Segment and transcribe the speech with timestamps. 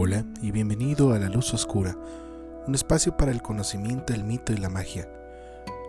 [0.00, 1.96] Hola y bienvenido a La Luz Oscura,
[2.68, 5.08] un espacio para el conocimiento, el mito y la magia.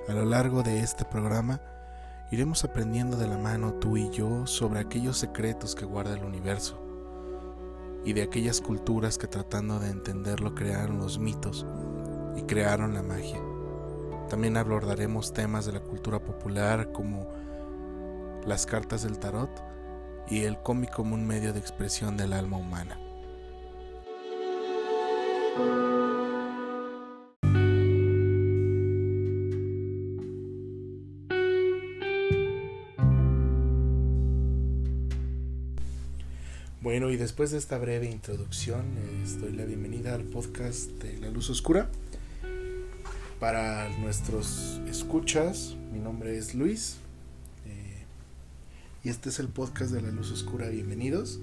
[0.08, 1.62] A lo largo de este programa
[2.32, 6.82] iremos aprendiendo de la mano tú y yo sobre aquellos secretos que guarda el universo
[8.04, 11.68] y de aquellas culturas que tratando de entenderlo crearon los mitos
[12.36, 13.40] y crearon la magia.
[14.28, 17.28] También abordaremos temas de la cultura popular como
[18.44, 19.52] las cartas del tarot
[20.28, 23.00] y el cómic como un medio de expresión del alma humana.
[37.00, 38.84] Bueno, y después de esta breve introducción,
[39.22, 41.90] les doy la bienvenida al podcast de La Luz Oscura.
[43.40, 46.98] Para nuestros escuchas, mi nombre es Luis
[47.66, 48.04] eh,
[49.06, 50.68] y este es el podcast de La Luz Oscura.
[50.68, 51.40] Bienvenidos.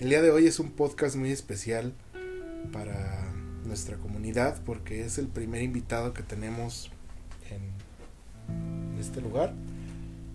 [0.00, 1.92] El día de hoy es un podcast muy especial
[2.72, 3.30] para
[3.66, 6.90] nuestra comunidad porque es el primer invitado que tenemos
[7.50, 9.52] en este lugar.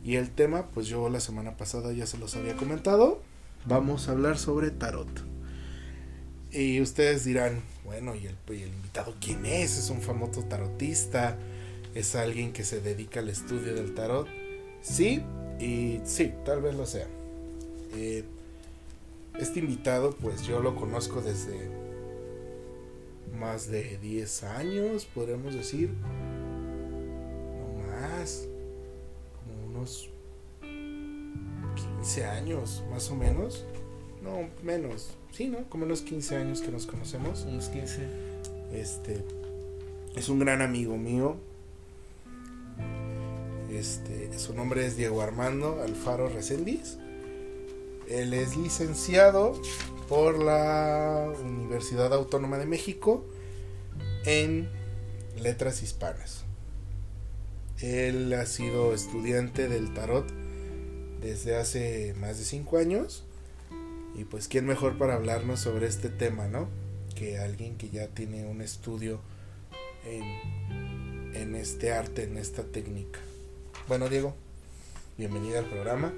[0.03, 3.23] Y el tema, pues yo la semana pasada ya se los había comentado.
[3.65, 5.07] Vamos a hablar sobre tarot.
[6.51, 8.35] Y ustedes dirán, bueno, ¿y el,
[8.67, 9.77] invitado quién es?
[9.77, 11.37] ¿Es un famoso tarotista?
[11.93, 14.27] ¿Es alguien que se dedica al estudio del tarot?
[14.81, 15.21] Sí,
[15.59, 17.07] y sí, tal vez lo sea.
[17.95, 18.23] Eh,
[19.39, 21.69] este invitado, pues yo lo conozco desde
[23.39, 25.89] más de 10 años, podríamos decir.
[32.13, 33.63] 15 años, más o menos.
[34.21, 35.11] No, menos.
[35.31, 35.69] Sí, ¿no?
[35.69, 37.45] Como unos 15 años que nos conocemos.
[37.47, 38.01] Unos 15.
[38.73, 39.23] Este.
[40.17, 41.37] Es un gran amigo mío.
[43.71, 44.37] Este.
[44.37, 46.97] Su nombre es Diego Armando Alfaro Reséndiz.
[48.09, 49.53] Él es licenciado
[50.09, 53.23] por la Universidad Autónoma de México
[54.25, 54.67] en
[55.39, 56.43] letras hispanas.
[57.79, 60.40] Él ha sido estudiante del tarot
[61.21, 63.23] desde hace más de 5 años.
[64.15, 66.67] Y pues quién mejor para hablarnos sobre este tema, ¿no?
[67.15, 69.21] Que alguien que ya tiene un estudio
[70.05, 73.19] en, en este arte, en esta técnica.
[73.87, 74.35] Bueno, Diego,
[75.17, 76.13] bienvenida al programa.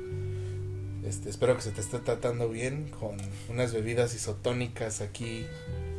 [1.05, 3.17] Este, espero que se te esté tratando bien con
[3.49, 5.45] unas bebidas isotónicas aquí.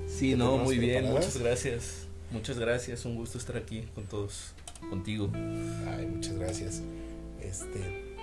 [0.09, 2.07] Sí, no, muy bien, muchas gracias.
[2.31, 4.55] Muchas gracias, un gusto estar aquí con todos,
[4.91, 5.31] contigo.
[5.35, 6.83] Ay, muchas gracias.
[7.41, 8.14] Este,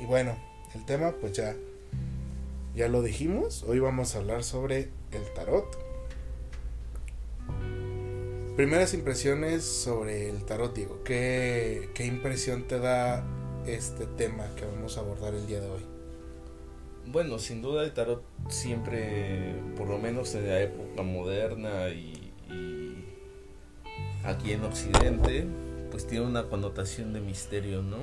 [0.00, 0.36] y bueno,
[0.74, 1.54] el tema pues ya
[2.74, 5.76] ya lo dijimos, hoy vamos a hablar sobre el tarot.
[8.56, 11.02] Primeras impresiones sobre el tarot, Diego.
[11.02, 13.24] ¿Qué, ¿Qué impresión te da
[13.66, 15.82] este tema que vamos a abordar el día de hoy?
[17.06, 23.04] Bueno, sin duda el tarot siempre, por lo menos en la época moderna y, y
[24.24, 25.44] aquí en Occidente,
[25.90, 27.98] pues tiene una connotación de misterio, ¿no?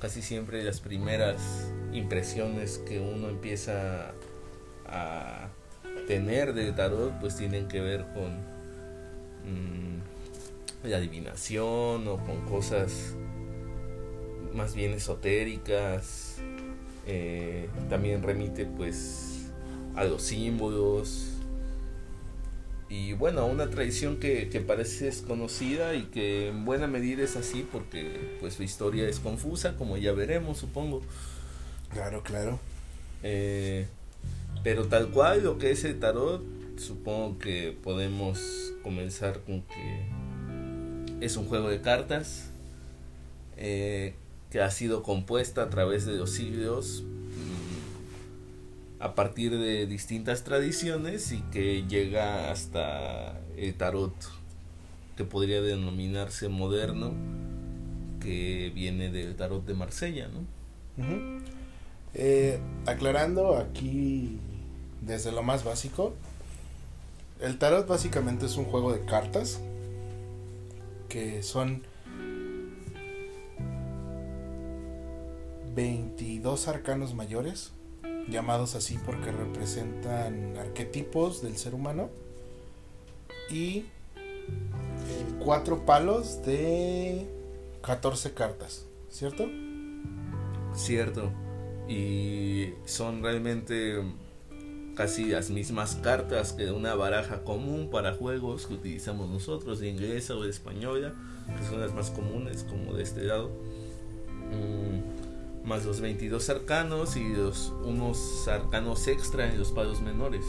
[0.00, 4.12] Casi siempre las primeras impresiones que uno empieza
[4.86, 5.48] a
[6.06, 8.30] tener de tarot, pues tienen que ver con
[9.44, 10.00] mmm,
[10.88, 13.14] la adivinación o con cosas
[14.54, 16.38] más bien esotéricas,
[17.06, 19.50] eh, también remite pues
[19.96, 21.39] a los símbolos
[22.90, 27.64] y bueno, una tradición que, que, parece desconocida y que en buena medida es así
[27.70, 31.00] porque pues su historia es confusa, como ya veremos, supongo.
[31.92, 32.58] Claro, claro.
[33.22, 33.86] Eh,
[34.64, 36.42] pero tal cual lo que es el tarot,
[36.78, 40.06] supongo que podemos comenzar con que
[41.20, 42.50] es un juego de cartas
[43.56, 44.14] eh,
[44.50, 47.04] que ha sido compuesta a través de los siglos
[49.00, 54.12] a partir de distintas tradiciones y que llega hasta el tarot
[55.16, 57.12] que podría denominarse moderno
[58.20, 60.44] que viene del tarot de Marsella, ¿no?
[62.12, 64.38] Eh, aclarando aquí
[65.00, 66.12] desde lo más básico,
[67.40, 69.60] el tarot básicamente es un juego de cartas
[71.08, 71.82] que son
[75.74, 77.72] 22 arcanos mayores
[78.30, 82.10] llamados así porque representan arquetipos del ser humano
[83.50, 83.86] y
[85.40, 87.26] cuatro palos de
[87.82, 89.48] 14 cartas, ¿cierto?
[90.74, 91.30] Cierto.
[91.88, 94.00] Y son realmente
[94.94, 100.34] casi las mismas cartas que una baraja común para juegos que utilizamos nosotros, de inglesa
[100.36, 101.14] o española,
[101.58, 103.50] que son las más comunes como de este lado.
[104.50, 105.19] Mm
[105.64, 107.24] más los 22 arcanos y
[107.84, 110.44] unos arcanos extra en los palos menores.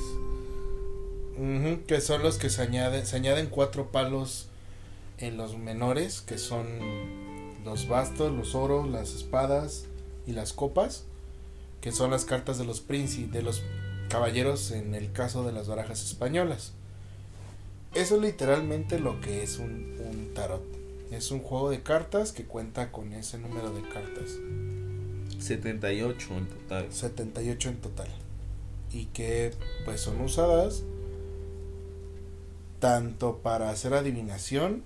[1.88, 4.48] Que son los que se añaden, se añaden cuatro palos
[5.18, 6.66] en los menores, que son
[7.64, 9.86] los bastos, los oros, las espadas
[10.28, 11.06] y las copas,
[11.80, 13.64] que son las cartas de los príncipes, de los
[14.10, 16.74] caballeros en el caso de las barajas españolas.
[17.94, 20.64] Eso es literalmente lo que es un, un tarot.
[21.12, 24.30] Es un juego de cartas que cuenta con ese número de cartas.
[25.42, 26.94] 78 en total.
[26.94, 28.08] 78 en total.
[28.92, 29.54] Y que
[29.86, 30.84] pues son usadas
[32.80, 34.84] tanto para hacer adivinación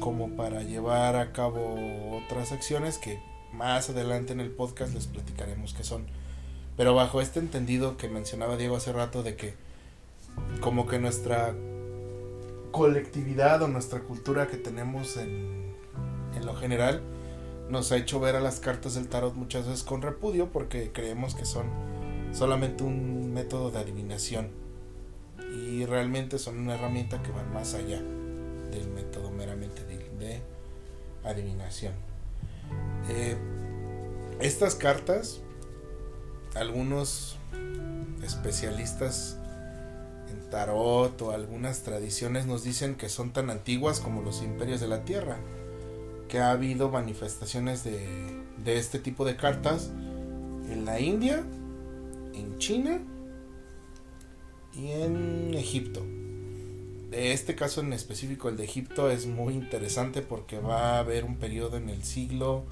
[0.00, 1.76] como para llevar a cabo
[2.24, 3.20] otras acciones que
[3.52, 6.06] más adelante en el podcast les platicaremos qué son.
[6.76, 9.54] Pero bajo este entendido que mencionaba Diego hace rato de que
[10.60, 11.54] como que nuestra
[12.70, 15.74] colectividad o nuestra cultura que tenemos en,
[16.36, 17.02] en lo general
[17.68, 21.34] nos ha hecho ver a las cartas del tarot muchas veces con repudio porque creemos
[21.34, 21.66] que son
[22.32, 24.50] solamente un método de adivinación
[25.54, 28.00] y realmente son una herramienta que va más allá
[28.70, 30.42] del método meramente de, de
[31.24, 31.94] adivinación.
[33.08, 33.36] Eh,
[34.40, 35.40] estas cartas,
[36.54, 37.38] algunos
[38.22, 39.36] especialistas
[40.30, 44.88] en tarot o algunas tradiciones nos dicen que son tan antiguas como los imperios de
[44.88, 45.38] la tierra,
[46.28, 48.06] que ha habido manifestaciones de,
[48.64, 49.90] de este tipo de cartas
[50.70, 51.42] en la India,
[52.34, 53.00] en China
[54.74, 56.04] y en Egipto.
[57.10, 61.24] De este caso en específico, el de Egipto, es muy interesante porque va a haber
[61.24, 62.64] un periodo en el siglo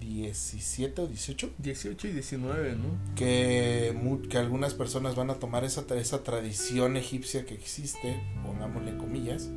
[0.00, 3.14] 17 o 18 18 y 19, ¿no?
[3.16, 3.96] que,
[4.28, 9.48] que algunas personas van a tomar esa, esa tradición egipcia que existe, pongámosle comillas,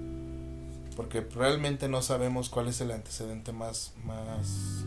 [0.97, 4.83] porque realmente no sabemos cuál es el antecedente más, más,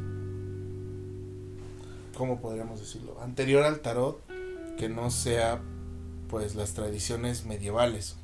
[2.17, 3.21] ¿cómo podríamos decirlo?
[3.23, 4.21] Anterior al tarot,
[4.77, 5.61] que no sea
[6.29, 8.17] pues las tradiciones medievales.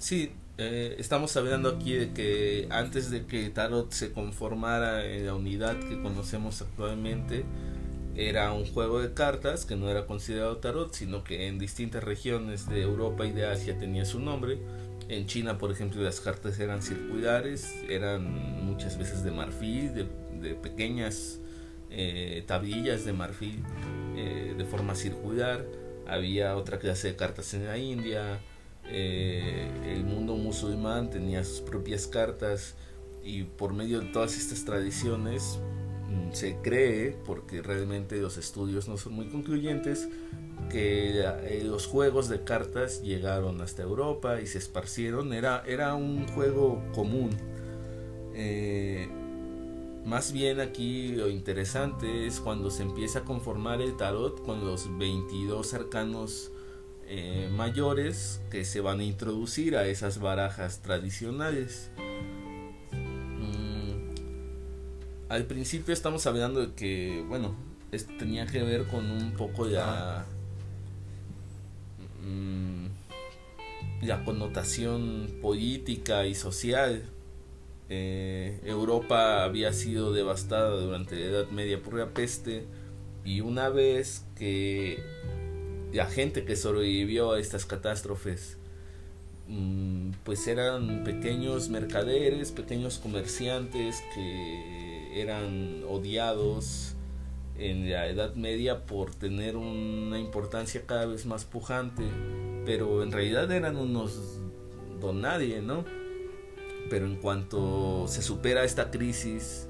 [0.00, 5.34] Sí, eh, estamos hablando aquí de que antes de que Tarot se conformara en la
[5.34, 7.44] unidad que conocemos actualmente,
[8.16, 12.68] era un juego de cartas que no era considerado Tarot, sino que en distintas regiones
[12.68, 14.58] de Europa y de Asia tenía su nombre.
[15.08, 21.40] En China, por ejemplo, las cartas eran circulares, eran muchas veces de marfil, de, pequeñas
[21.90, 23.62] eh, tablillas de marfil
[24.16, 25.64] eh, de forma circular.
[26.06, 28.38] Había otra clase de cartas en la India,
[28.90, 32.74] eh, el mundo musulmán tenía sus propias cartas
[33.22, 35.58] y por medio de todas estas tradiciones
[36.08, 40.08] mm, se cree, porque realmente los estudios no son muy concluyentes,
[40.68, 45.32] que eh, los juegos de cartas llegaron hasta Europa y se esparcieron.
[45.32, 47.30] Era, era un juego común.
[48.34, 49.08] Eh,
[50.04, 54.96] más bien aquí lo interesante es cuando se empieza a conformar el tarot con los
[54.96, 56.50] 22 arcanos
[57.06, 61.90] eh, mayores que se van a introducir a esas barajas tradicionales.
[62.92, 64.10] Mm,
[65.28, 67.54] al principio estamos hablando de que, bueno,
[67.92, 70.26] esto tenía que ver con un poco la,
[72.28, 72.86] mm,
[74.02, 77.04] la connotación política y social.
[77.90, 82.66] Eh, Europa había sido devastada durante la Edad Media por la peste
[83.24, 85.02] y una vez que
[85.92, 88.58] la gente que sobrevivió a estas catástrofes
[89.48, 96.94] mm, pues eran pequeños mercaderes, pequeños comerciantes que eran odiados
[97.58, 102.04] en la Edad Media por tener una importancia cada vez más pujante,
[102.64, 104.40] pero en realidad eran unos
[105.00, 105.84] don nadie, ¿no?
[106.90, 109.68] Pero en cuanto se supera esta crisis,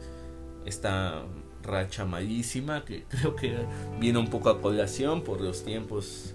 [0.65, 1.25] esta
[1.63, 3.57] racha malísima que creo que
[3.99, 6.35] viene un poco a colación por los tiempos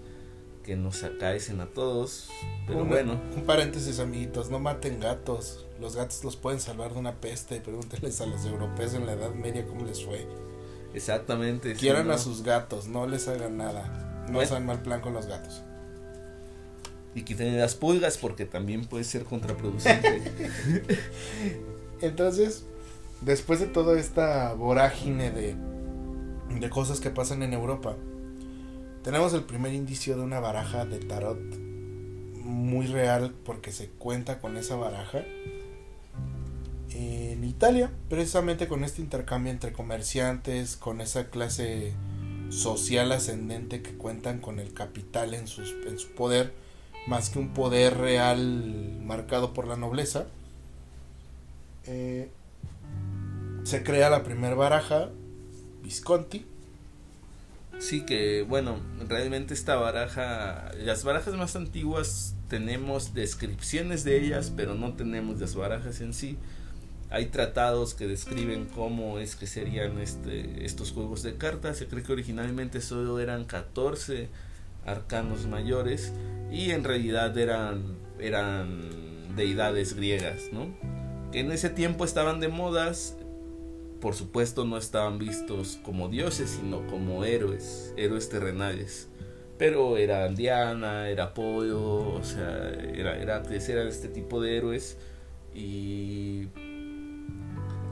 [0.64, 2.30] que nos acaecen a todos.
[2.68, 5.66] Pero Un- bueno, Un paréntesis, amiguitos, no maten gatos.
[5.80, 7.60] Los gatos los pueden salvar de una peste.
[7.60, 10.26] Pregúntenles a los europeos en la Edad Media cómo les fue.
[10.94, 11.74] Exactamente.
[11.74, 12.14] sí, Quieran ¿no?
[12.14, 14.26] a sus gatos, no les hagan nada.
[14.28, 14.50] No Bueno.
[14.50, 15.62] sean mal plan con los gatos.
[17.16, 20.22] Y quiten las pulgas porque también puede ser contraproducente.
[22.02, 22.66] Entonces,
[23.22, 25.56] después de toda esta vorágine de,
[26.60, 27.96] de cosas que pasan en Europa,
[29.04, 31.38] tenemos el primer indicio de una baraja de tarot
[32.36, 35.24] muy real porque se cuenta con esa baraja
[37.46, 41.94] Italia, precisamente con este intercambio entre comerciantes, con esa clase
[42.50, 45.46] social ascendente que cuentan con el capital en,
[45.88, 46.54] en su poder,
[47.08, 50.28] más que un poder real marcado por la nobleza.
[51.86, 52.30] Eh,
[53.64, 55.10] se crea la primera baraja,
[55.82, 56.46] Visconti,
[57.80, 64.76] Sí, que bueno, realmente esta baraja, las barajas más antiguas tenemos descripciones de ellas, pero
[64.76, 66.38] no tenemos las barajas en sí.
[67.14, 71.78] Hay tratados que describen cómo es que serían este, estos juegos de cartas.
[71.78, 74.30] Se cree que originalmente solo eran 14
[74.84, 76.12] arcanos mayores
[76.52, 77.84] y en realidad eran,
[78.18, 78.82] eran
[79.36, 80.74] deidades griegas, ¿no?
[81.32, 83.16] Que en ese tiempo estaban de modas,
[84.02, 89.08] por supuesto no estaban vistos como dioses, sino como héroes, héroes terrenales.
[89.60, 94.98] Pero era Diana, era Apolo, o sea, era Heracles, eran este tipo de héroes.
[95.54, 96.48] Y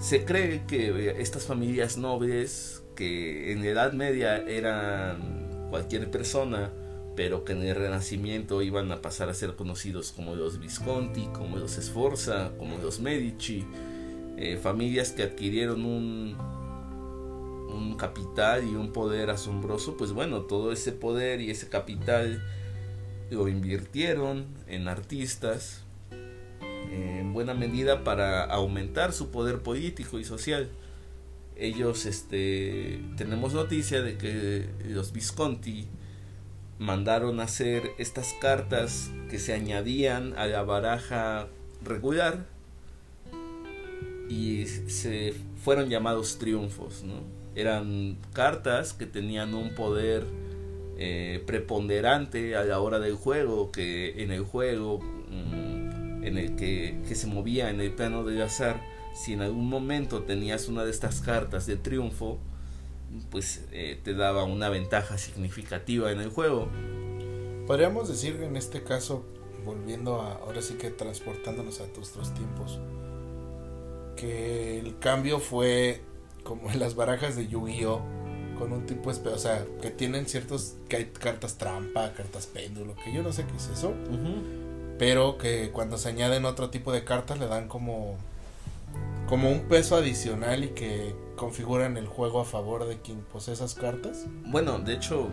[0.01, 6.71] se cree que estas familias nobles, que en la Edad Media eran cualquier persona,
[7.15, 11.57] pero que en el Renacimiento iban a pasar a ser conocidos como los Visconti, como
[11.57, 13.63] los Sforza, como los Medici,
[14.37, 16.35] eh, familias que adquirieron un,
[17.71, 22.43] un capital y un poder asombroso, pues bueno, todo ese poder y ese capital
[23.29, 25.80] lo invirtieron en artistas,
[26.91, 30.69] en buena medida para aumentar su poder político y social.
[31.55, 35.87] Ellos, este, tenemos noticia de que los Visconti
[36.79, 41.47] mandaron hacer estas cartas que se añadían a la baraja
[41.83, 42.45] regular
[44.27, 47.21] y se fueron llamados triunfos, ¿no?
[47.53, 50.25] Eran cartas que tenían un poder
[50.97, 55.80] eh, preponderante a la hora del juego, que en el juego mm,
[56.21, 58.81] en el que, que se movía en el plano del azar,
[59.13, 62.39] si en algún momento tenías una de estas cartas de triunfo,
[63.29, 66.69] pues eh, te daba una ventaja significativa en el juego.
[67.67, 69.25] Podríamos decir en este caso,
[69.65, 72.79] volviendo a, ahora sí que transportándonos a nuestros tiempos,
[74.15, 76.01] que el cambio fue
[76.43, 78.01] como en las barajas de Yu-Gi-Oh!
[78.57, 79.29] con un tipo de...
[79.29, 80.75] O sea, que tienen ciertos...
[80.87, 83.93] que hay cartas trampa, cartas péndulo, que yo no sé qué es eso.
[85.01, 88.19] Pero que cuando se añaden otro tipo de cartas le dan como...
[89.27, 93.73] como un peso adicional y que configuran el juego a favor de quien posee esas
[93.73, 94.27] cartas.
[94.45, 95.29] Bueno, de hecho,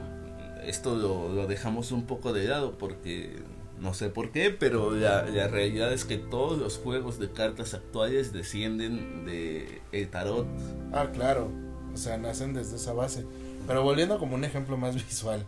[0.64, 3.42] esto lo, lo dejamos un poco de lado porque
[3.78, 8.32] no sé por qué, pero la, realidad es que todos los juegos de cartas actuales
[8.32, 10.46] descienden de el tarot.
[10.94, 11.50] Ah, claro.
[11.92, 13.26] O sea, nacen desde esa base.
[13.66, 15.44] Pero volviendo como un ejemplo más visual,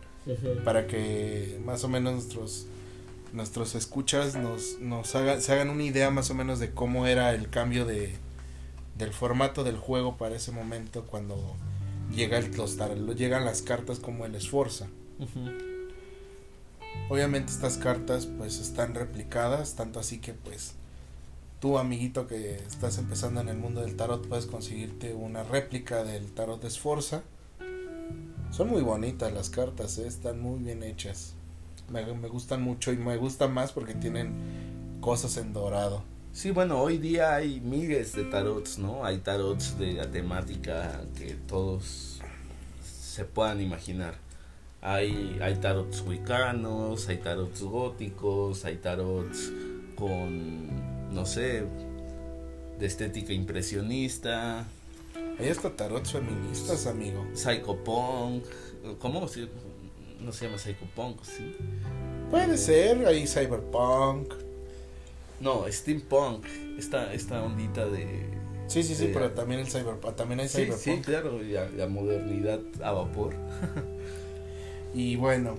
[0.62, 2.66] para que más o menos nuestros
[3.32, 7.32] nuestros escuchas nos, nos hagan, se hagan una idea más o menos de cómo era
[7.32, 8.18] el cambio de
[9.00, 11.56] del formato del juego para ese momento cuando
[12.14, 12.76] llega el, los,
[13.16, 14.86] llegan las cartas como el esforza.
[17.08, 20.74] Obviamente estas cartas pues están replicadas, tanto así que pues
[21.60, 26.30] tú amiguito que estás empezando en el mundo del tarot puedes conseguirte una réplica del
[26.32, 27.22] tarot de Esforza.
[28.50, 30.06] Son muy bonitas las cartas, ¿eh?
[30.06, 31.34] están muy bien hechas.
[31.90, 34.32] Me, me, gustan mucho y me gustan más porque tienen
[35.00, 36.02] cosas en dorado.
[36.32, 39.04] Sí, bueno, hoy día hay miles de tarots, ¿no?
[39.04, 42.20] Hay tarots de la temática que todos
[42.82, 44.14] se puedan imaginar.
[44.82, 49.52] Hay, hay tarots wicanos, hay tarots góticos, hay tarots
[49.96, 51.64] con, no sé,
[52.78, 54.64] de estética impresionista.
[55.38, 57.26] Hay hasta tarots feministas, amigo.
[57.34, 58.44] Psychopunk,
[59.00, 59.26] ¿cómo?
[60.22, 61.56] No se llama psychopunk, ¿sí?
[62.30, 64.34] Puede ser, hay cyberpunk.
[65.40, 66.44] No, steampunk,
[66.78, 68.38] esta, esta ondita de...
[68.68, 70.80] Sí, sí, sí, pero también el cyberpunk, también hay cyberpunk.
[70.80, 73.34] Sí, claro, la modernidad a vapor.
[74.92, 75.56] Y bueno,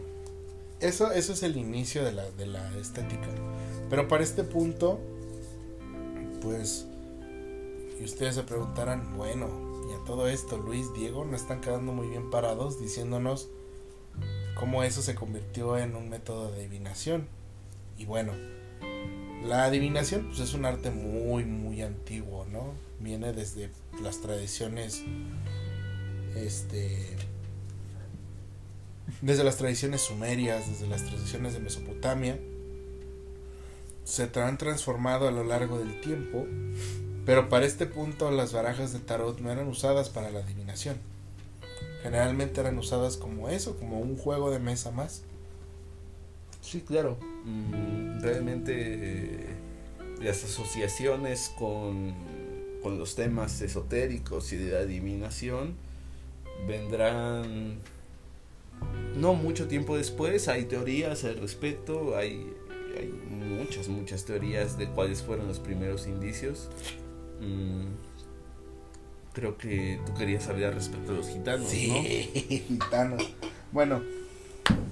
[0.79, 3.29] eso, eso es el inicio de la, de la estética.
[3.89, 4.99] Pero para este punto,
[6.41, 6.85] pues,
[7.99, 9.47] y ustedes se preguntarán, bueno,
[9.89, 13.49] y a todo esto, Luis, Diego, no están quedando muy bien parados diciéndonos
[14.61, 17.27] cómo eso se convirtió en un método de adivinación.
[17.97, 18.33] Y bueno,
[19.43, 22.75] la adivinación pues es un arte muy muy antiguo, ¿no?
[22.99, 23.71] Viene desde
[24.03, 25.03] las tradiciones
[26.35, 27.17] este
[29.21, 32.39] desde las tradiciones sumerias, desde las tradiciones de Mesopotamia,
[34.03, 36.45] se han transformado a lo largo del tiempo,
[37.25, 40.97] pero para este punto las barajas de tarot no eran usadas para la adivinación.
[42.03, 45.23] Generalmente eran usadas como eso, como un juego de mesa más.
[46.61, 47.17] Sí, claro.
[47.45, 49.47] Mm, realmente eh,
[50.21, 52.13] las asociaciones con,
[52.81, 55.75] con los temas esotéricos y de adivinación
[56.67, 57.79] vendrán
[59.15, 62.53] no mucho tiempo después hay teorías al respecto, hay,
[62.97, 66.69] hay muchas, muchas teorías de cuáles fueron los primeros indicios.
[67.39, 68.10] Mm.
[69.33, 73.33] Creo que tú querías saber respecto a los gitanos, sí, gitanos.
[73.71, 74.01] Bueno,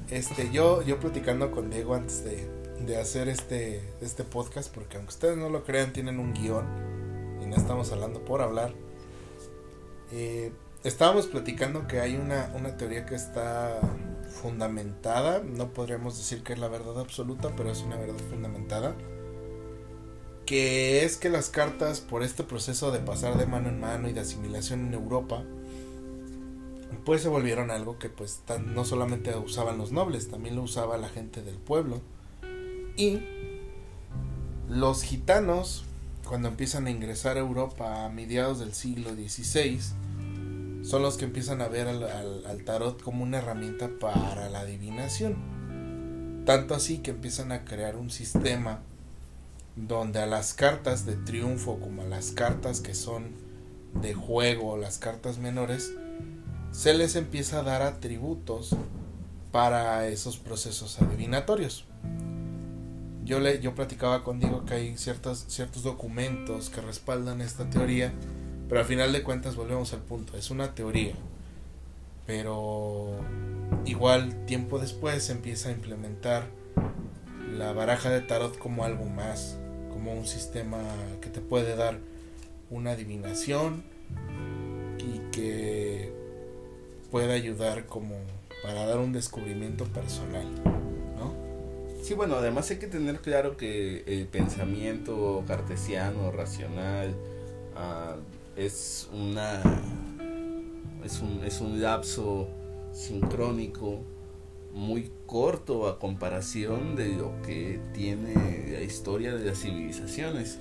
[0.10, 2.50] este, yo, yo platicando con Diego antes de,
[2.86, 6.66] de hacer este, este podcast, porque aunque ustedes no lo crean, tienen un guion
[7.42, 8.74] y no estamos hablando por hablar.
[10.12, 10.52] Eh,
[10.84, 13.80] estábamos platicando que hay una, una teoría que está
[14.42, 18.96] fundamentada, no podríamos decir que es la verdad absoluta, pero es una verdad fundamentada,
[20.50, 24.14] que es que las cartas por este proceso de pasar de mano en mano y
[24.14, 25.44] de asimilación en Europa,
[27.06, 31.08] pues se volvieron algo que pues no solamente usaban los nobles, también lo usaba la
[31.08, 32.02] gente del pueblo.
[32.98, 33.20] Y
[34.68, 35.84] los gitanos,
[36.28, 39.80] cuando empiezan a ingresar a Europa a mediados del siglo XVI,
[40.82, 46.44] son los que empiezan a ver al, tarot como una herramienta para la adivinación.
[46.48, 48.82] Tanto así que empiezan a crear un sistema
[49.88, 53.32] donde a las cartas de triunfo como a las cartas que son
[54.02, 55.94] de juego, las cartas menores,
[56.72, 58.76] se les empieza a dar atributos
[59.52, 61.86] para esos procesos adivinatorios.
[63.24, 68.14] Yo, le, yo platicaba contigo que hay ciertos, ciertos documentos que respaldan esta teoría
[68.70, 71.16] pero al final de cuentas volvemos al punto, es una teoría.
[72.28, 73.16] Pero
[73.84, 76.46] igual tiempo después se empieza a implementar
[77.52, 79.58] la baraja de tarot como algo más,
[80.00, 80.78] como un sistema
[81.20, 81.98] que te puede dar
[82.70, 83.84] una adivinación
[84.98, 86.14] y que
[87.12, 88.16] puede ayudar como
[88.64, 90.46] para dar un descubrimiento personal,
[91.18, 91.34] ¿no?
[92.02, 97.14] Sí, bueno, además hay que tener claro que el pensamiento cartesiano, racional,
[97.76, 98.16] ah,
[98.56, 99.62] es una
[101.04, 102.48] es un, es un lapso
[102.94, 104.00] sincrónico
[104.74, 110.60] muy corto a comparación de lo que tiene la historia de las civilizaciones.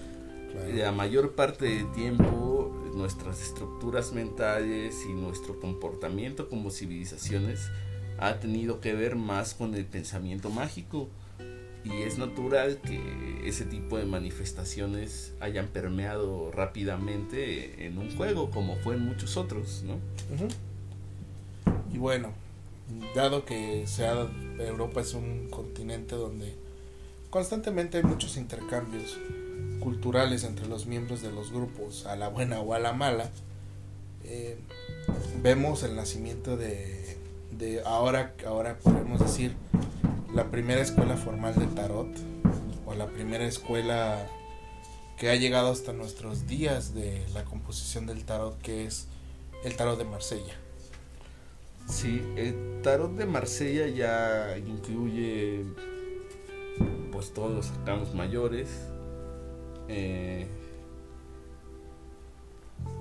[0.75, 2.49] La mayor parte del tiempo
[2.99, 7.71] nuestras estructuras mentales y nuestro comportamiento como civilizaciones
[8.19, 11.09] ha tenido que ver más con el pensamiento mágico
[11.85, 13.01] y es natural que
[13.45, 19.85] ese tipo de manifestaciones hayan permeado rápidamente en un juego como fue en muchos otros,
[19.87, 19.99] ¿no?
[21.95, 22.33] Y bueno,
[23.15, 23.85] dado que
[24.59, 26.55] Europa es un continente donde
[27.31, 29.19] constantemente hay muchos intercambios
[29.81, 33.31] culturales entre los miembros de los grupos, a la buena o a la mala,
[34.25, 34.59] eh,
[35.43, 37.17] vemos el nacimiento de,
[37.53, 39.55] de ahora, ahora podemos decir,
[40.35, 42.09] la primera escuela formal de tarot
[42.87, 44.27] o la primera escuela
[45.17, 49.07] que ha llegado hasta nuestros días de la composición del tarot que es
[49.65, 50.55] el tarot de Marsella.
[51.89, 55.65] Sí, el tarot de Marsella ya incluye
[57.11, 58.69] pues todos los arcanos mayores.
[59.89, 60.47] Eh,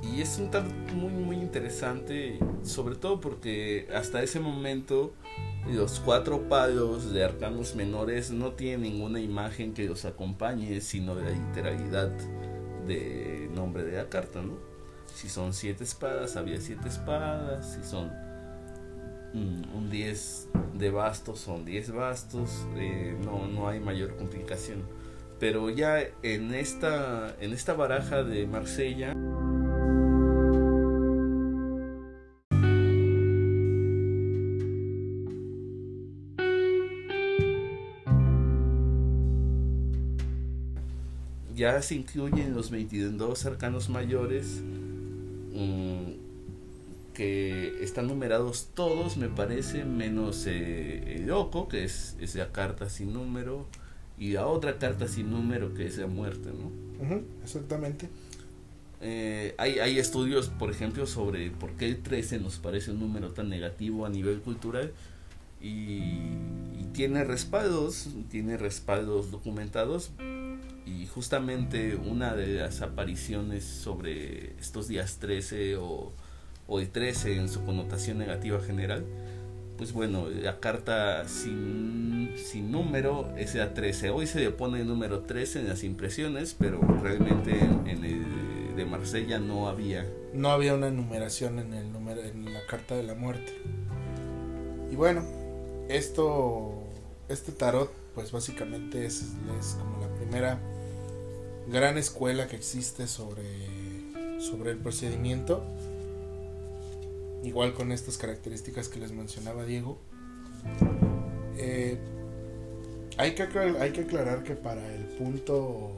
[0.01, 5.13] y es un tarot muy muy interesante, sobre todo porque hasta ese momento
[5.69, 11.23] los cuatro palos de arcanos menores no tienen ninguna imagen que los acompañe, sino de
[11.25, 12.09] la literalidad
[12.87, 14.53] de nombre de la carta, ¿no?
[15.13, 18.26] Si son siete espadas, había siete espadas, si son
[19.73, 24.83] un 10 de bastos, son 10 bastos, eh, no, no hay mayor complicación.
[25.39, 29.13] Pero ya en esta, en esta baraja de Marsella...
[41.55, 44.61] ya se incluyen los 22 arcanos mayores
[45.51, 46.26] mm,
[47.17, 53.11] que están numerados todos, me parece, menos eh, el loco, que es, esa carta sin
[53.11, 53.65] número,
[54.19, 57.23] y la otra carta sin número, que es la muerte, ¿no?
[57.43, 58.07] exactamente.
[59.01, 63.31] Eh, hay, hay estudios, por ejemplo, sobre por qué el 13 nos parece un número
[63.31, 64.93] tan negativo a nivel cultural.
[65.59, 66.01] Y,
[66.79, 70.11] y tiene respaldos, tiene respaldos documentados,
[70.85, 76.13] y justamente una de las apariciones sobre estos días 13 o,
[76.67, 79.05] o el 13 en su connotación negativa general,
[79.77, 84.09] pues bueno, la carta sin, sin número es la 13.
[84.09, 88.85] Hoy se le pone el número 13 en las impresiones, pero realmente en, el de
[88.85, 90.05] Marsella no había.
[90.33, 93.53] No había una numeración en, el número, en la carta de la muerte.
[94.91, 95.23] Y bueno,
[95.89, 96.73] esto,
[97.29, 100.59] este tarot, pues básicamente es, es como la primera
[101.67, 103.43] gran escuela que existe sobre,
[104.39, 105.63] sobre el procedimiento.
[107.43, 109.99] Igual con estas características que les mencionaba Diego.
[111.57, 111.97] Eh,
[113.17, 115.91] hay, que aclarar, hay que aclarar que para el punto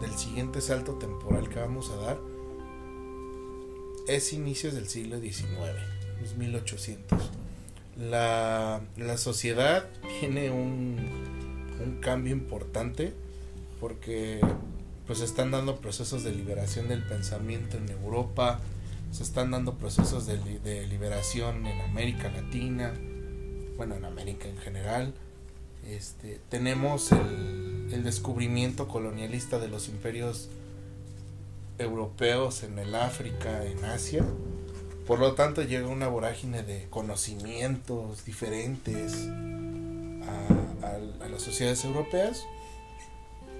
[0.00, 2.18] del siguiente salto temporal que vamos a dar,
[4.08, 5.46] es inicios del siglo XIX,
[6.22, 7.30] es 1800.
[7.96, 9.88] La, la sociedad
[10.20, 10.98] tiene un,
[11.82, 13.12] un cambio importante
[13.80, 14.40] porque
[15.06, 18.60] pues están dando procesos de liberación del pensamiento en Europa,
[19.14, 22.92] se están dando procesos de, liberación en América Latina,
[23.76, 25.14] bueno, en América en general.
[25.88, 30.48] Este, tenemos el, descubrimiento colonialista de los imperios
[31.78, 34.24] europeos en el África, en Asia.
[35.06, 39.28] Por lo tanto, llega una vorágine de conocimientos diferentes
[40.26, 42.44] a, a, a, las sociedades europeas.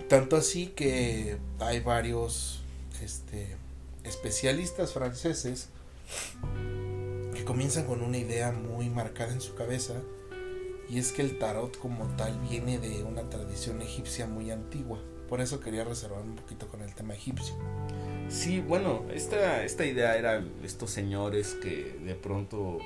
[0.09, 2.61] Tanto así que hay varios
[3.01, 3.57] este,
[4.05, 5.69] especialistas franceses
[7.35, 9.95] que comienzan con una idea muy marcada en su cabeza
[10.89, 15.01] y es que el tarot como tal viene de una tradición egipcia muy antigua.
[15.29, 17.55] Por eso quería reservar un poquito con el tema egipcio.
[18.29, 22.79] Sí, bueno, esta, esta idea era estos señores que de pronto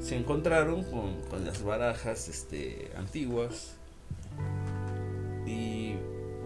[0.00, 3.74] se encontraron con, con las barajas este, antiguas.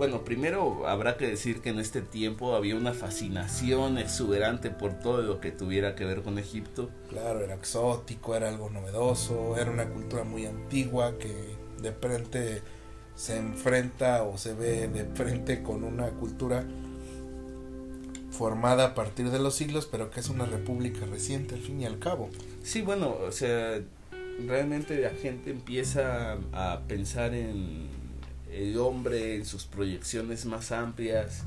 [0.01, 5.21] Bueno, primero habrá que decir que en este tiempo había una fascinación exuberante por todo
[5.21, 6.89] lo que tuviera que ver con Egipto.
[7.11, 12.63] Claro, era exótico, era algo novedoso, era una cultura muy antigua que de frente
[13.15, 16.65] se enfrenta o se ve de frente con una cultura
[18.31, 21.85] formada a partir de los siglos, pero que es una república reciente al fin y
[21.85, 22.31] al cabo.
[22.63, 23.79] Sí, bueno, o sea,
[24.47, 28.00] realmente la gente empieza a pensar en
[28.53, 31.45] el hombre, en sus proyecciones más amplias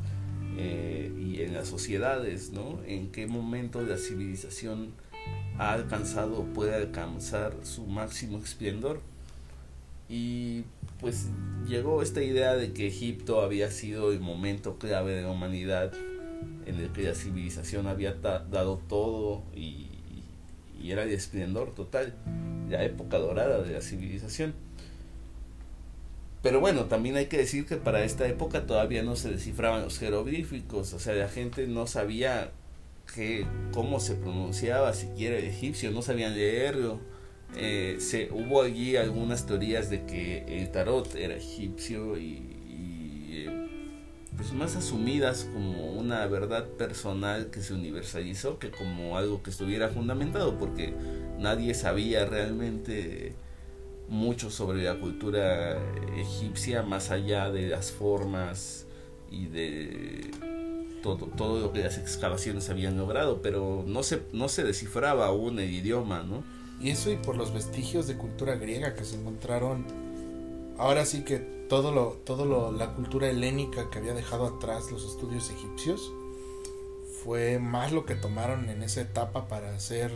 [0.57, 2.79] eh, y en las sociedades, ¿no?
[2.85, 4.91] En qué momento la civilización
[5.57, 9.01] ha alcanzado o puede alcanzar su máximo esplendor.
[10.09, 10.63] Y
[10.99, 11.27] pues
[11.67, 15.91] llegó esta idea de que Egipto había sido el momento clave de la humanidad
[16.65, 19.87] en el que la civilización había dado todo y,
[20.81, 22.13] y, era de esplendor total,
[22.69, 24.53] la época dorada de la civilización.
[26.43, 29.97] Pero bueno, también hay que decir que para esta época todavía no se descifraban los
[29.97, 32.51] jeroglíficos, o sea, la gente no sabía
[33.15, 36.99] que, cómo se pronunciaba siquiera el egipcio, no sabían leerlo.
[37.55, 42.49] Eh, se, hubo allí algunas teorías de que el tarot era egipcio y,
[44.35, 49.89] pues más asumidas como una verdad personal que se universalizó que como algo que estuviera
[49.89, 50.95] fundamentado porque
[51.37, 53.35] nadie sabía realmente
[54.13, 55.77] mucho sobre la cultura
[56.15, 58.85] egipcia más allá de las formas
[59.31, 60.31] y de
[61.01, 65.59] todo, todo lo que las excavaciones habían logrado, pero no se, no se descifraba aún
[65.59, 66.43] el idioma, ¿no?
[66.79, 69.85] Y eso y por los vestigios de cultura griega que se encontraron,
[70.77, 75.03] ahora sí que todo lo, todo lo, la cultura helénica que había dejado atrás los
[75.05, 76.11] estudios egipcios
[77.23, 80.11] fue más lo que tomaron en esa etapa para hacer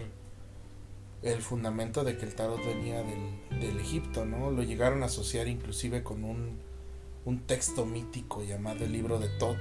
[1.22, 4.52] el fundamento de que el tarot venía del, del Egipto, ¿no?
[4.52, 6.58] Lo llegaron a asociar inclusive con un,
[7.26, 9.58] un texto mítico llamado el libro de Tot,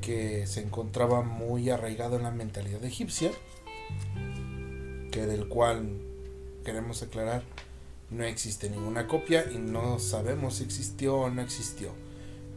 [0.00, 3.30] que se encontraba muy arraigado en la mentalidad egipcia,
[5.10, 6.00] que del cual
[6.64, 7.42] queremos aclarar
[8.10, 11.90] no existe ninguna copia y no sabemos si existió o no existió.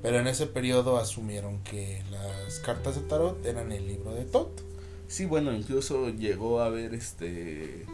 [0.02, 4.50] Pero en ese periodo asumieron que las cartas de tarot eran el libro de Tot.
[5.08, 7.86] Sí, bueno, incluso llegó a haber este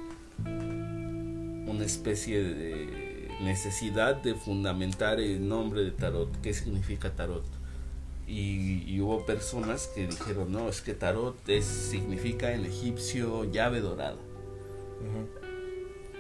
[0.46, 7.46] una especie de necesidad de fundamentar el nombre de tarot, qué significa tarot.
[8.28, 13.82] Y, y, hubo personas que dijeron, no, es que tarot es, significa en egipcio llave
[13.82, 14.16] dorada.
[14.16, 15.46] Uh -huh.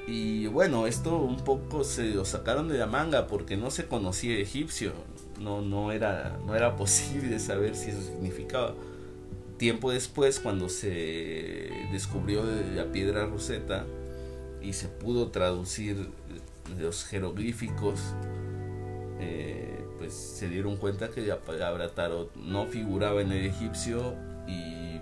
[0.08, 4.38] Y bueno, esto un poco se lo sacaron de la manga porque no se conocía
[4.38, 4.94] egipcio,
[5.42, 8.76] no, no, era, no era posible saber si eso significaba.
[9.58, 12.44] Tiempo después, cuando se descubrió
[12.76, 13.86] la piedra roseta,
[14.66, 16.10] y se pudo traducir
[16.80, 18.00] los jeroglíficos,
[19.20, 24.16] eh, pues se dieron cuenta que la palabra tarot no figuraba en el egipcio
[24.48, 25.00] y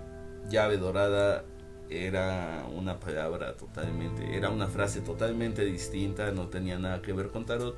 [0.50, 1.44] llave dorada
[1.88, 7.46] era una palabra totalmente, era una frase totalmente distinta, no tenía nada que ver con
[7.46, 7.76] tarot.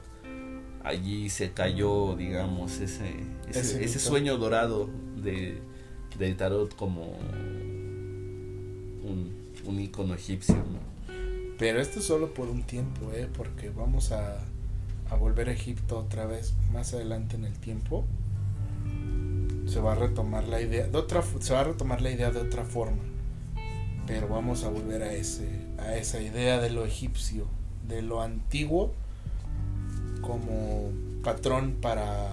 [0.82, 3.12] Allí se cayó, digamos, ese,
[3.48, 5.60] ese, sueño dorado de,
[6.16, 7.18] del tarot como
[9.02, 9.32] un,
[9.64, 10.54] un icono egipcio.
[10.54, 10.95] ¿no?
[11.58, 13.28] Pero esto es solo por un tiempo, ¿eh?
[13.34, 14.38] Porque vamos a,
[15.18, 18.04] volver a Egipto otra vez más adelante en el tiempo.
[19.66, 22.40] Se va a retomar la idea de otra se va a retomar la idea de
[22.40, 23.02] otra forma.
[24.06, 27.46] Pero vamos a volver a ese a esa idea de lo egipcio,
[27.88, 28.92] de lo antiguo
[30.20, 30.90] como
[31.22, 32.32] patrón para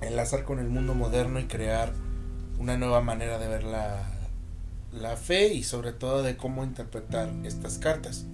[0.00, 1.92] enlazar con el mundo moderno y crear
[2.58, 4.15] una nueva manera de ver la,
[5.00, 8.26] la fe y sobre todo de cómo interpretar estas cartas.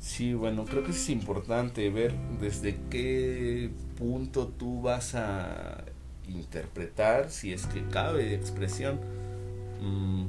[0.00, 5.82] Sí, bueno, creo que es importante ver desde qué punto tú vas a
[6.28, 9.00] interpretar, si es que cabe expresión.
[9.80, 10.26] Mm,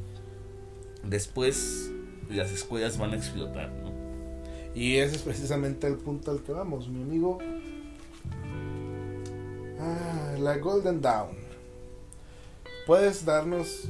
[1.03, 1.91] después
[2.29, 3.91] las escuelas van a explotar, ¿no?
[4.73, 7.39] Y ese es precisamente el punto al que vamos, mi amigo.
[9.79, 11.44] Ah, la Golden Dawn.
[12.85, 13.85] ¿Puedes darnos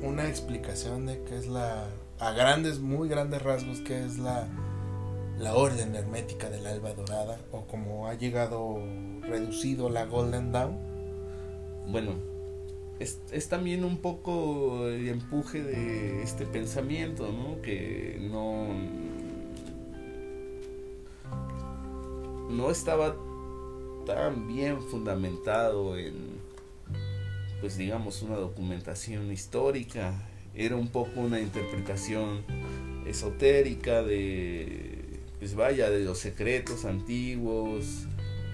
[0.00, 1.88] una explicación de qué es la,
[2.20, 4.46] a grandes, muy grandes rasgos, qué es la,
[5.40, 8.78] la orden hermética del alba dorada o como ha llegado
[9.22, 10.78] reducido la Golden Dawn?
[11.88, 12.12] Bueno,
[13.00, 17.60] es, es, también un poco el empuje de este pensamiento, ¿no?
[17.60, 18.68] Que no,
[22.50, 23.16] no estaba
[24.06, 26.33] tan bien fundamentado en,
[27.60, 30.14] pues digamos, una documentación histórica.
[30.54, 32.42] Era un poco una interpretación
[33.06, 34.98] esotérica de,
[35.38, 38.06] pues vaya, de los secretos antiguos,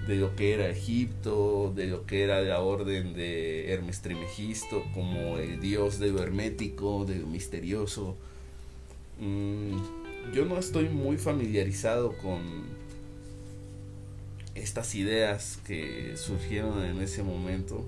[0.07, 5.37] de lo que era Egipto, de lo que era la orden de Hermes Trimegisto como
[5.37, 8.17] el dios de lo hermético, de lo misterioso.
[9.19, 9.77] Mm,
[10.33, 12.41] yo no estoy muy familiarizado con
[14.55, 17.85] estas ideas que surgieron en ese momento,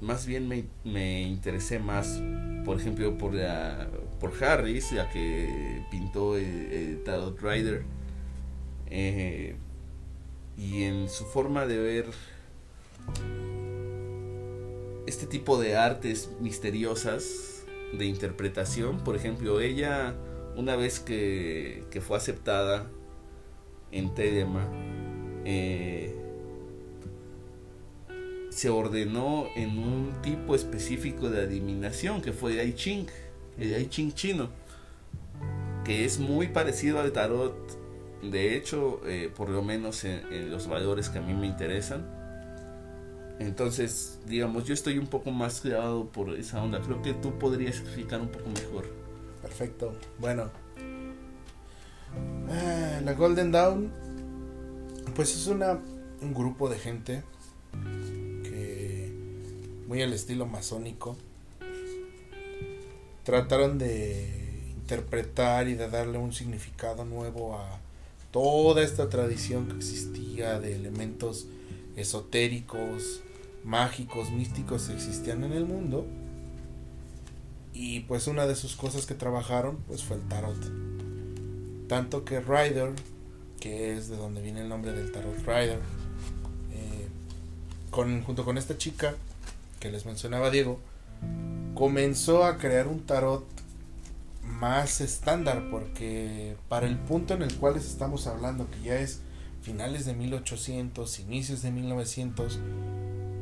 [0.00, 2.22] más bien me, me, interesé más,
[2.64, 3.88] por ejemplo, por, la,
[4.20, 7.82] por Harris, la que pintó el, Tarot Rider,
[8.90, 9.56] eh,
[10.56, 12.06] y en su forma de ver
[15.06, 20.14] este tipo de artes misteriosas de interpretación, por ejemplo, ella,
[20.56, 22.88] una vez que, que fue aceptada,
[23.92, 24.68] en Telema
[25.44, 26.14] eh,
[28.58, 33.06] se ordenó en un tipo específico de adivinación que fue el I Ching,
[33.56, 34.48] el I Ching chino,
[35.84, 37.54] que es muy parecido al tarot,
[38.20, 42.04] de hecho, eh, por lo menos en, los valores que a mí me interesan.
[43.38, 46.80] Entonces, digamos, yo estoy un poco más creado por esa onda.
[46.80, 48.86] Creo que tú podrías explicar un poco mejor.
[49.40, 49.96] Perfecto.
[50.18, 50.50] Bueno,
[52.50, 53.92] Ah, la Golden Dawn,
[55.14, 55.78] pues es una,
[56.20, 57.22] un grupo de gente
[59.88, 61.16] muy al estilo masónico,
[63.24, 67.80] trataron de interpretar y de darle un significado nuevo a
[68.30, 71.46] toda esta tradición que existía de elementos
[71.96, 73.22] esotéricos,
[73.64, 76.06] mágicos, místicos que existían en el mundo.
[77.72, 80.58] Y pues una de sus cosas que trabajaron pues fue el tarot.
[81.88, 82.92] Tanto que Rider,
[83.58, 85.80] que es de donde viene el nombre del tarot Rider,
[86.72, 87.08] eh,
[87.90, 89.14] con, junto con esta chica
[89.78, 90.80] que les mencionaba Diego,
[91.74, 93.44] comenzó a crear un tarot
[94.42, 99.20] más estándar porque para el punto en el cual les estamos hablando, que ya es
[99.62, 102.58] finales de 1800, inicios de 1900,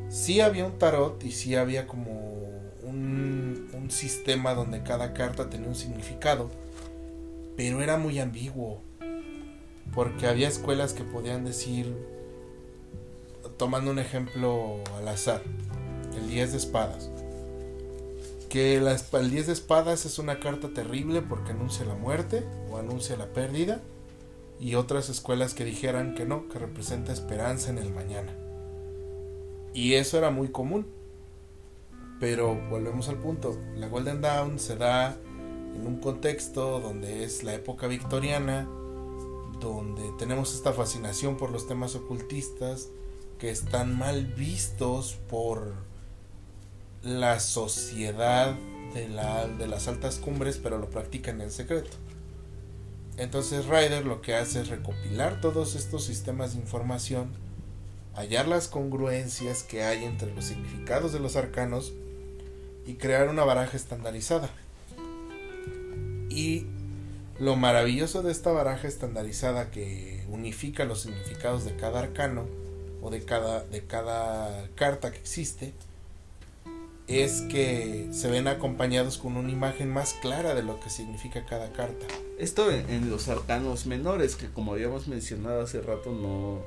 [0.08, 2.12] sí había un tarot y sí había como
[2.82, 6.50] un, un sistema donde cada carta tenía un significado
[7.56, 8.82] pero era muy ambiguo,
[9.94, 11.96] porque había escuelas que podían decir,
[13.56, 15.42] tomando un ejemplo al azar,
[16.16, 17.10] el 10 de espadas,
[18.48, 23.16] que el 10 de espadas es una carta terrible porque anuncia la muerte o anuncia
[23.16, 23.82] la pérdida,
[24.58, 28.34] y otras escuelas que dijeran que no, que representa esperanza en el mañana.
[29.74, 30.86] Y eso era muy común.
[32.18, 35.18] Pero volvemos al punto, la Golden Dawn se da
[35.74, 38.66] en un contexto donde es la época victoriana,
[39.60, 42.88] donde tenemos esta fascinación por los temas ocultistas
[43.38, 45.74] que están mal vistos por
[47.06, 48.54] la sociedad
[48.92, 51.96] de, la, de las altas cumbres, pero lo practican en secreto.
[53.16, 57.28] Entonces Ryder lo que hace es recopilar todos estos sistemas de información,
[58.14, 61.92] hallar las congruencias que hay entre los significados de los arcanos
[62.86, 64.50] y crear una baraja estandarizada.
[66.28, 66.66] Y
[67.38, 72.46] lo maravilloso de esta baraja estandarizada que unifica los significados de cada arcano
[73.00, 75.72] o de cada, de cada carta que existe
[77.08, 81.72] es que se ven acompañados con una imagen más clara de lo que significa cada
[81.72, 82.06] carta.
[82.38, 86.62] Esto en, los arcanos menores, que como habíamos mencionado hace rato, no,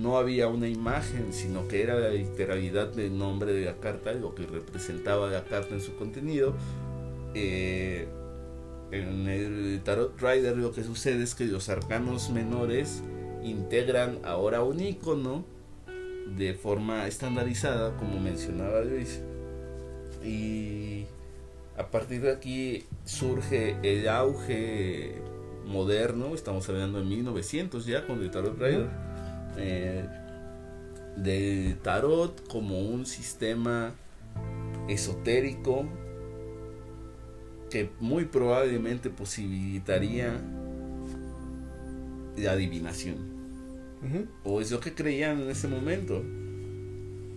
[0.00, 4.34] no había una imagen, sino que era la literalidad del nombre de la carta, lo
[4.34, 6.54] que representaba la carta en su contenido.
[7.34, 8.06] Eh,
[8.92, 13.02] en el Tarot Rider lo que sucede es que los arcanos menores
[13.42, 15.44] integran ahora un icono
[16.36, 19.20] de forma estandarizada, como mencionaba Luis,
[20.26, 21.06] Y
[21.76, 25.14] a partir de aquí surge el auge
[25.66, 28.88] moderno, estamos hablando de 1900 ya con el Tarot Rider,
[29.56, 30.04] eh,
[31.16, 33.94] del tarot como un sistema
[34.88, 35.86] esotérico
[37.70, 40.40] que muy probablemente posibilitaría
[42.36, 43.36] la adivinación.
[44.44, 46.22] O es lo que creían en ese momento.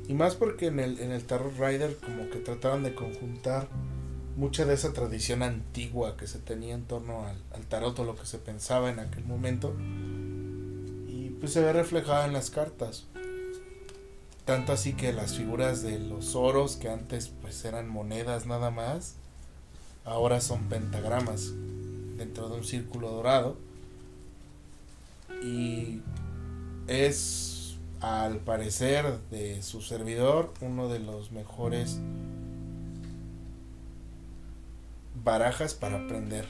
[0.09, 3.67] Y más porque en el, en el Tarot Rider como que trataban de conjuntar
[4.35, 8.15] mucha de esa tradición antigua que se tenía en torno al, al tarot o lo
[8.15, 9.75] que se pensaba en aquel momento.
[11.07, 13.05] Y pues se ve reflejada en las cartas.
[14.45, 19.13] Tanto así que las figuras de los oros que antes pues eran monedas nada más,
[20.05, 21.53] ahora son pentagramas
[22.17, 23.57] dentro de un círculo dorado.
[25.43, 26.01] Y
[26.87, 27.58] es,
[28.01, 31.99] al parecer de su servidor, uno de los mejores
[35.23, 36.45] barajas para aprender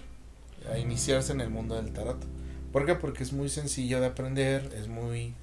[0.72, 2.24] a iniciarse en el mundo del tarot.
[2.72, 2.96] ¿Por qué?
[2.96, 5.34] Porque es muy sencillo de aprender, es muy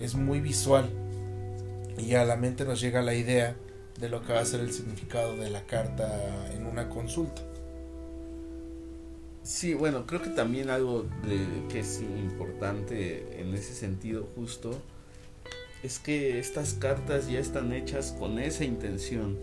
[0.00, 0.90] es muy visual
[1.98, 3.56] y a la mente nos llega la idea
[3.98, 7.42] de lo que va a ser el significado de la carta en una consulta.
[9.42, 11.06] Sí, bueno, creo que también algo
[11.68, 14.80] que es importante en ese sentido justo
[15.84, 19.36] es que estas cartas ya están hechas con esa intención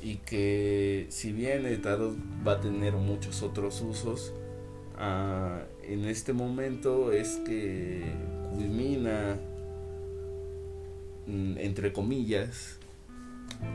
[0.00, 2.16] y que si bien el tarot
[2.46, 4.32] va a tener muchos otros usos,
[4.96, 8.04] ah, en este momento es que
[8.54, 9.36] culmina,
[11.26, 12.78] mm, entre comillas,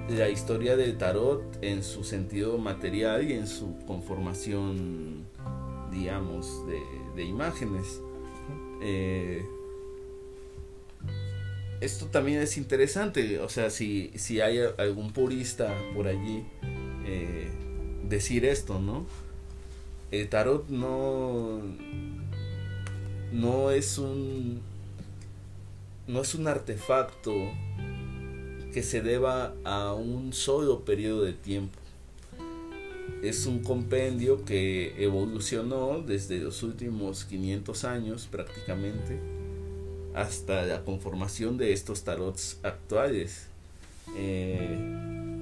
[0.09, 5.25] la historia del tarot en su sentido material y en su conformación
[5.91, 6.63] digamos,
[7.15, 8.01] de, imágenes.
[8.81, 9.45] Eh,
[11.81, 16.43] esto también es interesante, o sea, si, si hay algún purista por allí,
[17.05, 17.49] eh,
[18.07, 19.05] decir esto, ¿no?
[20.11, 21.61] El tarot no,
[23.31, 24.61] no es un,
[26.07, 27.33] no es un artefacto
[28.73, 31.77] que se deba a un solo periodo de tiempo
[33.21, 39.19] es un compendio que evolucionó desde los últimos 500 años prácticamente
[40.13, 43.47] hasta la conformación de estos tarots actuales.
[44.15, 44.77] Eh,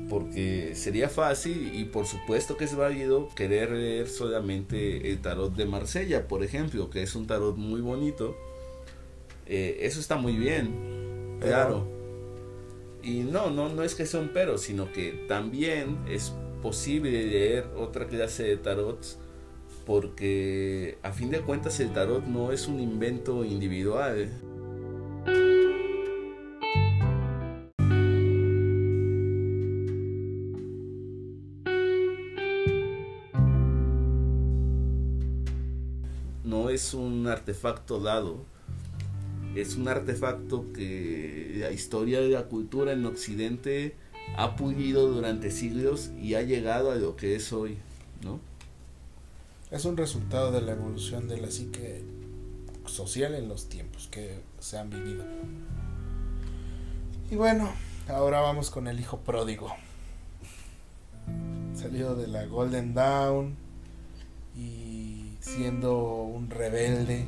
[0.10, 5.66] porque sería fácil y por supuesto que es válido querer leer solamente el tarot de
[5.66, 8.36] Marsella, por ejemplo, que es un tarot muy bonito.
[9.48, 11.88] Eh, eso está muy bien, claro.
[13.04, 17.68] Y no, no, no es que sea un pero, sino que también es posible leer
[17.78, 19.20] otra clase de tarots
[19.86, 24.30] porque a fin de cuentas el tarot no es un invento individual.
[37.26, 38.46] Un artefacto dado,
[39.56, 43.96] es un artefacto que la historia de la cultura en Occidente
[44.38, 47.80] ha pulido durante siglos y ha llegado a lo que es hoy,
[48.24, 48.40] ¿no?
[49.72, 52.04] Es un resultado de la evolución de la psique
[52.86, 55.24] social en los tiempos que se han vivido.
[57.32, 57.72] Y bueno,
[58.08, 59.74] ahora vamos con el hijo pródigo.
[61.74, 63.56] Salido de la Golden Dawn
[64.56, 64.85] y
[65.46, 67.26] siendo un rebelde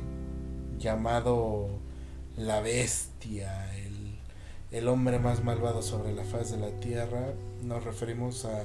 [0.78, 1.68] llamado
[2.36, 3.72] la bestia,
[4.72, 8.60] el hombre más malvado sobre la faz de la tierra, nos referimos a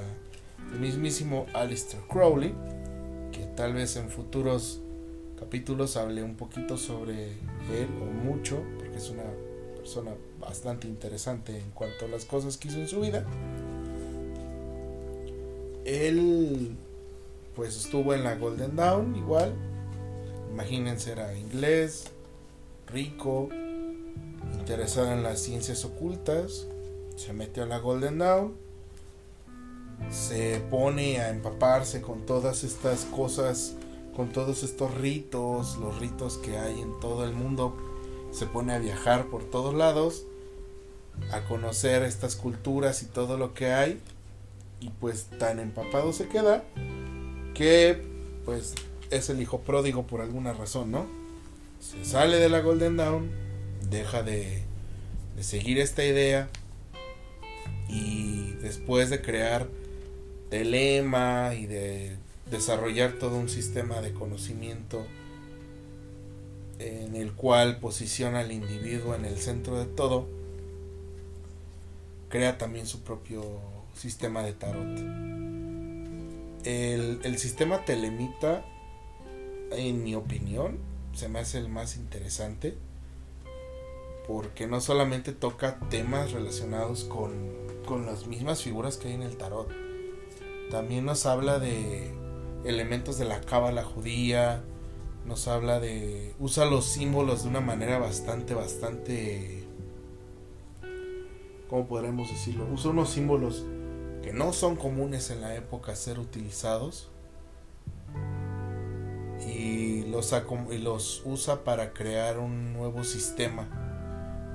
[0.73, 2.53] el mismísimo Alistair Crowley,
[3.31, 4.81] que tal vez en futuros
[5.39, 9.23] capítulos hable un poquito sobre él o mucho, porque es una
[9.77, 13.23] persona bastante interesante en cuanto a las cosas que hizo en su vida.
[15.85, 16.75] Él
[17.55, 19.53] pues estuvo en la Golden Dawn igual.
[20.51, 22.05] Imagínense, era inglés,
[22.87, 23.49] rico,
[24.59, 26.67] interesado en las ciencias ocultas,
[27.15, 28.53] se metió a la Golden Dawn,
[30.11, 33.75] se pone a empaparse con todas estas cosas,
[34.15, 37.75] con todos estos ritos, los ritos que hay en todo el mundo,
[38.31, 40.25] se pone a viajar por todos lados,
[41.31, 43.99] a conocer estas culturas y todo lo que hay,
[44.79, 46.63] y pues tan empapado se queda
[47.53, 48.01] que
[48.45, 48.75] pues
[49.09, 51.05] es el hijo pródigo por alguna razón, ¿no?
[51.79, 53.29] Se sale de la Golden Dawn,
[53.89, 54.63] deja de,
[55.41, 56.49] seguir esta idea
[57.89, 59.67] y después de crear
[60.49, 62.15] telema y de
[62.49, 65.05] desarrollar todo un sistema de conocimiento
[66.79, 70.27] en el cual posiciona al individuo en el centro de todo,
[72.29, 73.43] crea también su propio
[73.95, 75.62] sistema de tarot.
[76.63, 78.65] El, el sistema telemita,
[79.71, 80.79] en mi opinión,
[81.13, 82.77] se me hace el más interesante
[84.27, 87.33] porque no solamente toca temas relacionados con,
[87.85, 89.69] con las mismas figuras que hay en el tarot,
[90.71, 92.11] también nos habla de
[92.63, 94.63] elementos de la cábala judía,
[95.25, 99.63] nos habla de usa los símbolos de una manera bastante bastante
[101.69, 102.67] ¿cómo podremos decirlo?
[102.73, 103.65] Usa unos símbolos
[104.23, 107.09] que no son comunes en la época ser utilizados
[109.45, 113.67] y los, usa para crear un nuevo sistema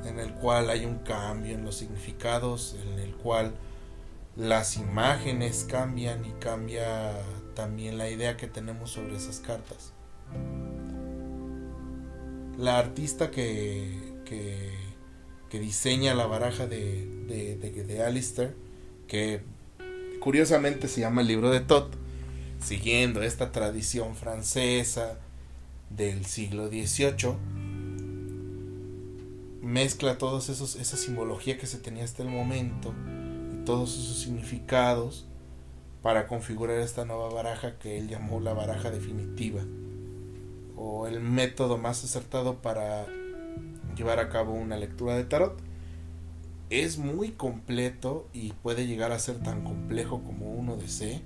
[0.04, 3.52] en el cual hay un cambio en los significados, en el cual
[4.36, 7.12] las imágenes cambian y cambia
[7.54, 9.92] también la idea que tenemos sobre esas cartas.
[12.56, 18.54] La artista que, que, diseña la baraja de, de, de, Alistair,
[19.08, 19.42] que
[20.20, 21.94] curiosamente se llama el libro de Tot,
[22.60, 25.18] siguiendo esta tradición francesa
[25.90, 27.34] del siglo XVIII,
[29.62, 32.94] mezcla esos esa simbología que se tenía hasta el momento
[33.52, 35.26] y todos esos significados
[36.02, 39.62] para configurar esta nueva baraja que él llamó la baraja definitiva
[40.76, 43.06] o el método más acertado para
[43.96, 45.67] llevar a cabo una lectura de tarot
[46.70, 51.22] es muy completo y puede llegar a ser tan complejo como uno desee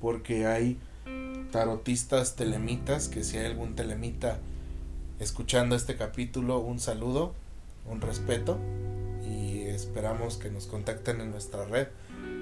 [0.00, 0.78] porque hay
[1.50, 4.38] tarotistas telemitas que si hay algún telemita
[5.18, 7.32] escuchando este capítulo, un saludo,
[7.90, 8.58] un respeto
[9.28, 11.88] y esperamos que nos contacten en nuestra red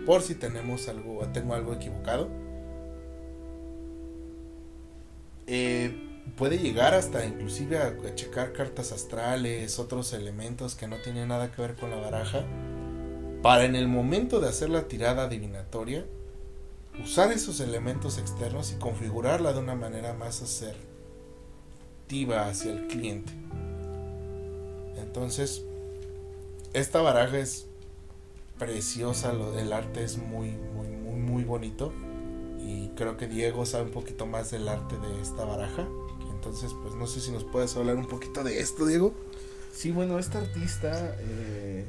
[0.07, 2.29] por si tenemos algo, tengo algo equivocado.
[5.47, 11.53] Eh, puede llegar hasta inclusive a, checar cartas astrales, otros elementos que no tienen nada
[11.53, 12.45] que ver con la baraja,
[13.43, 16.05] para en el momento de hacer la tirada adivinatoria,
[17.03, 20.93] usar esos elementos externos y configurarla de una manera más acertada
[22.49, 23.33] hacia el cliente.
[24.97, 25.65] Entonces,
[26.75, 27.67] esta baraja es
[28.59, 31.93] preciosa, del arte es muy, muy, muy, muy bonito.
[32.61, 35.89] Y creo que Diego sabe un poquito más del arte de esta baraja.
[36.43, 39.15] Entonces, pues no sé si nos puedes hablar un poquito de esto, Diego.
[39.73, 41.85] Sí, bueno, esta artista eh,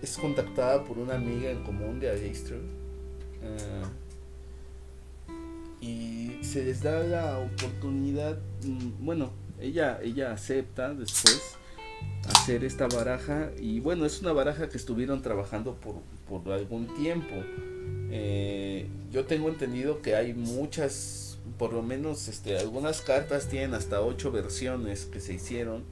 [0.00, 2.56] es contactada por una amiga en común de Aleister.
[3.42, 3.84] Eh,
[5.82, 11.58] y se les da la oportunidad, mm, bueno, ella, ella acepta después
[12.30, 15.96] hacer esta baraja y bueno, es una baraja que estuvieron trabajando por,
[16.26, 17.34] por algún tiempo.
[18.10, 21.27] Eh, yo tengo entendido que hay muchas,
[21.58, 25.84] por lo menos este, algunas cartas tienen hasta ocho versiones que se hicieron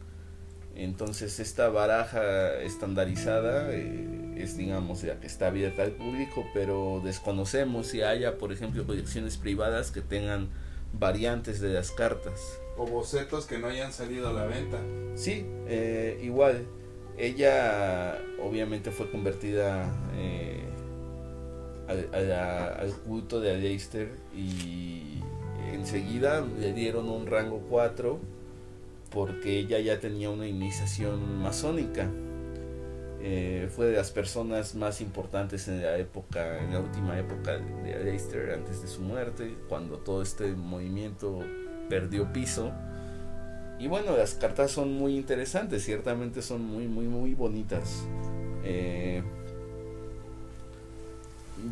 [0.77, 7.87] entonces esta baraja estandarizada eh, es digamos ya que está abierta al público, pero desconocemos
[7.87, 10.51] si haya por ejemplo colecciones privadas que tengan
[10.93, 12.59] variantes de las cartas.
[12.77, 14.79] O bocetos que no hayan salido a la venta.
[15.15, 16.67] Sí, eh, igual.
[17.17, 20.63] Ella obviamente fue convertida eh,
[21.89, 25.21] al, culto de Aleister y
[25.75, 28.19] enseguida le dieron un rango 4
[29.11, 32.11] porque ella ya tenía una iniciación masónica.
[33.21, 37.95] Eh, fue de las personas más importantes en la época, en la última época de
[37.95, 41.41] Aleister antes de su muerte, cuando todo este movimiento
[41.89, 42.73] perdió piso.
[43.79, 48.05] Y bueno, las cartas son muy interesantes, ciertamente son muy, muy, muy bonitas.
[48.65, 49.23] Eh,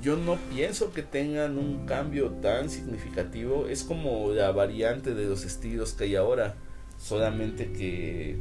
[0.03, 3.69] yo no pienso que tengan un cambio tan significativo.
[3.69, 6.55] Es como la variante de los estilos que hay ahora
[6.99, 8.37] solamente que,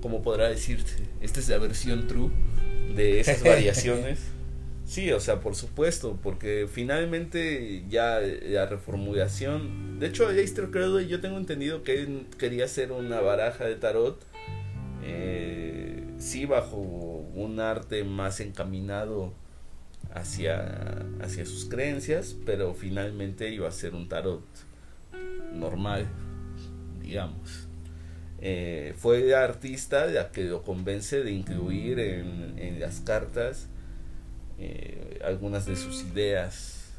[0.00, 2.30] como podrá decirse, esta es la versión true
[2.94, 4.20] de esas variaciones.
[4.86, 9.98] Sí, o sea, por supuesto, porque finalmente ya la reformulación.
[9.98, 14.22] De hecho, Leicester Crowley, yo tengo entendido que él quería hacer una baraja de tarot,
[15.02, 19.32] eh, sí, bajo un arte más encaminado
[20.14, 24.44] hacia, hacia sus creencias, pero finalmente iba a ser un tarot
[25.52, 26.06] normal,
[27.02, 27.68] digamos.
[28.40, 33.68] Eh, fue la artista la que lo convence de incluir en, las cartas
[34.58, 36.92] eh, algunas de sus ideas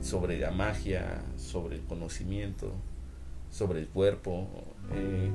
[0.00, 2.72] sobre la magia, sobre el conocimiento,
[3.50, 4.48] sobre el cuerpo.
[4.94, 5.30] Eh,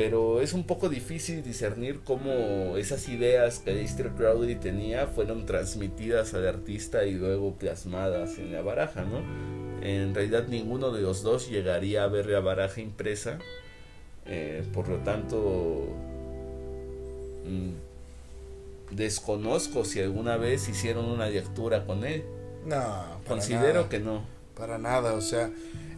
[0.00, 6.32] pero es un poco difícil discernir cómo esas ideas que Aleister Crowley tenía fueron transmitidas
[6.32, 9.18] al artista y luego plasmadas en la baraja, ¿no?
[9.82, 13.40] En realidad ninguno de los dos llegaría a ver la baraja impresa,
[14.24, 15.88] eh, por lo tanto,
[17.44, 22.24] mm, desconozco si alguna vez hicieron una lectura con él.
[22.64, 24.22] No, considero que no.
[24.56, 25.50] Para nada, o sea,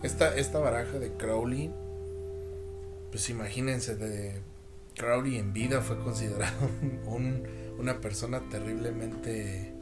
[0.02, 1.70] esta, esta baraja de Crowley,
[3.12, 4.40] pues imagínense, de
[4.96, 6.68] Crowley en vida fue considerado
[7.06, 7.46] un,
[7.78, 9.74] una persona terriblemente...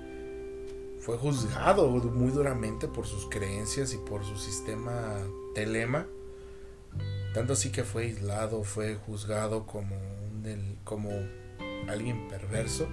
[0.98, 5.16] Fue juzgado muy duramente por sus creencias y por su sistema
[5.54, 6.06] telema.
[7.32, 11.08] Tanto así que fue aislado, fue juzgado como, un, como
[11.88, 12.86] alguien perverso.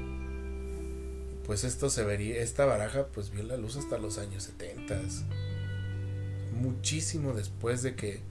[1.46, 5.02] Pues esto se vería, esta baraja pues vio la luz hasta los años 70.
[6.54, 8.22] Muchísimo después de que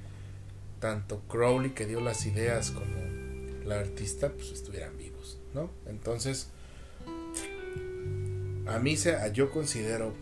[0.81, 2.97] tanto Crowley que dio las ideas como
[3.64, 5.70] la artista pues estuvieran vivos, ¿no?
[5.87, 6.49] Entonces,
[8.66, 10.12] a mí se, yo considero,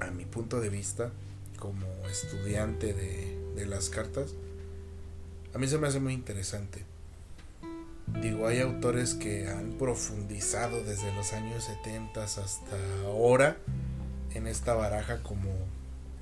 [0.00, 1.10] a mi punto de vista,
[1.58, 4.34] como estudiante de, de las cartas,
[5.54, 6.84] a mí se me hace muy interesante.
[8.20, 13.56] Digo, hay autores que han profundizado desde los años 70 hasta ahora
[14.34, 15.50] en esta baraja como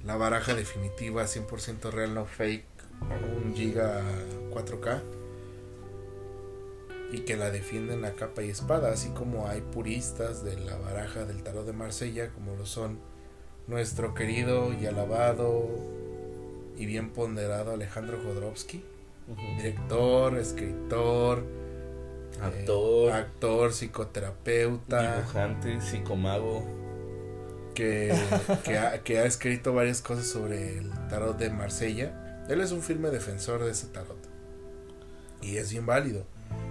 [0.05, 2.65] la baraja definitiva 100% real no fake,
[3.45, 4.03] un giga
[4.51, 5.03] 4K
[7.13, 11.27] y que la defienden a capa y espada, así como hay puristas de la baraja
[11.27, 12.99] del tarot de Marsella, como lo son
[13.67, 15.69] nuestro querido y alabado
[16.77, 18.83] y bien ponderado Alejandro Jodorowsky,
[19.59, 26.65] director, escritor, eh, actor, actor, psicoterapeuta, dibujante, psicomago,
[27.75, 28.13] que,
[28.65, 32.22] que, ha, que ha escrito varias cosas sobre el tarot de Marsella.
[32.49, 34.33] Él es un firme defensor de ese tarot
[35.43, 36.25] y es bien válido.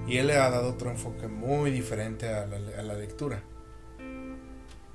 [0.07, 3.43] Y él le ha dado otro enfoque muy diferente a la, lectura.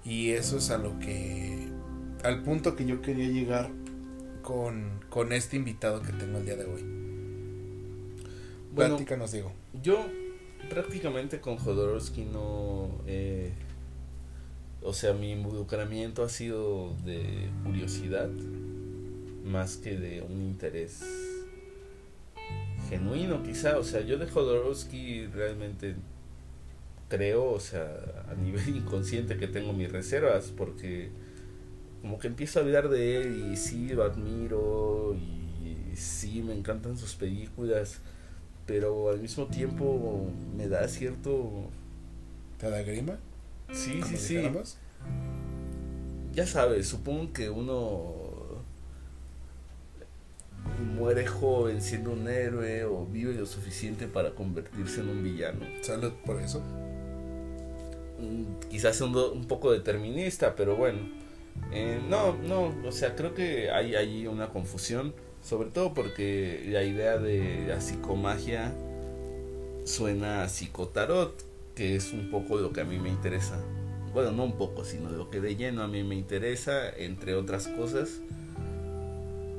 [0.04, 1.68] Y eso es a lo que.
[2.24, 3.70] al punto que yo quería llegar
[4.42, 6.84] con, con este invitado que tengo el día de hoy.
[8.74, 9.52] Bueno, nos digo.
[9.82, 10.04] Yo
[10.70, 12.90] prácticamente con Jodorowsky no.
[13.06, 13.52] Eh,
[14.82, 18.28] o sea, mi involucramiento ha sido de curiosidad
[19.46, 21.02] más que de un interés
[22.88, 25.96] genuino quizá, o sea, yo de Jodorowsky realmente
[27.08, 31.10] creo, o sea, a nivel inconsciente que tengo mis reservas porque
[32.02, 35.16] como que empiezo a hablar de él y sí lo admiro
[35.64, 37.98] y sí me encantan sus películas,
[38.66, 41.70] pero al mismo tiempo me da cierto...
[42.58, 43.18] ¿Te da grima?
[43.72, 44.50] Sí, sí, sí.
[46.32, 48.15] Ya sabes, supongo que uno
[50.96, 55.66] muere joven siendo un héroe o vive lo suficiente para convertirse en un villano.
[55.82, 56.60] Salud por eso.
[58.20, 61.00] Mm, quizás un, un poco determinista, pero bueno.
[61.72, 66.84] Eh, no, no, o sea, creo que hay ahí una confusión, sobre todo porque la
[66.84, 68.74] idea de la psicomagia
[69.84, 71.42] suena a psicotarot,
[71.74, 73.58] que es un poco lo que a mí me interesa.
[74.12, 77.68] Bueno, no un poco, sino lo que de lleno a mí me interesa, entre otras
[77.68, 78.20] cosas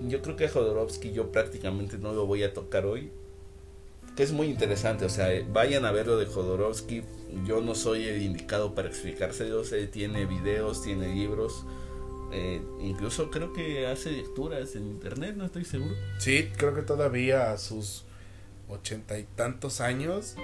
[0.02, 3.12] yo creo que Jodorowsky yo prácticamente no lo voy a tocar hoy.
[4.16, 7.04] Que es muy interesante, o sea, vayan a ver lo de Jodorowsky.
[7.46, 9.72] Yo no soy el indicado para explicárselos.
[9.74, 11.66] Él tiene videos, tiene libros.
[12.32, 15.96] Eh, incluso creo que hace lecturas en internet, no estoy seguro.
[16.20, 18.06] Sí, creo que todavía a sus
[18.68, 20.36] ochenta y tantos años,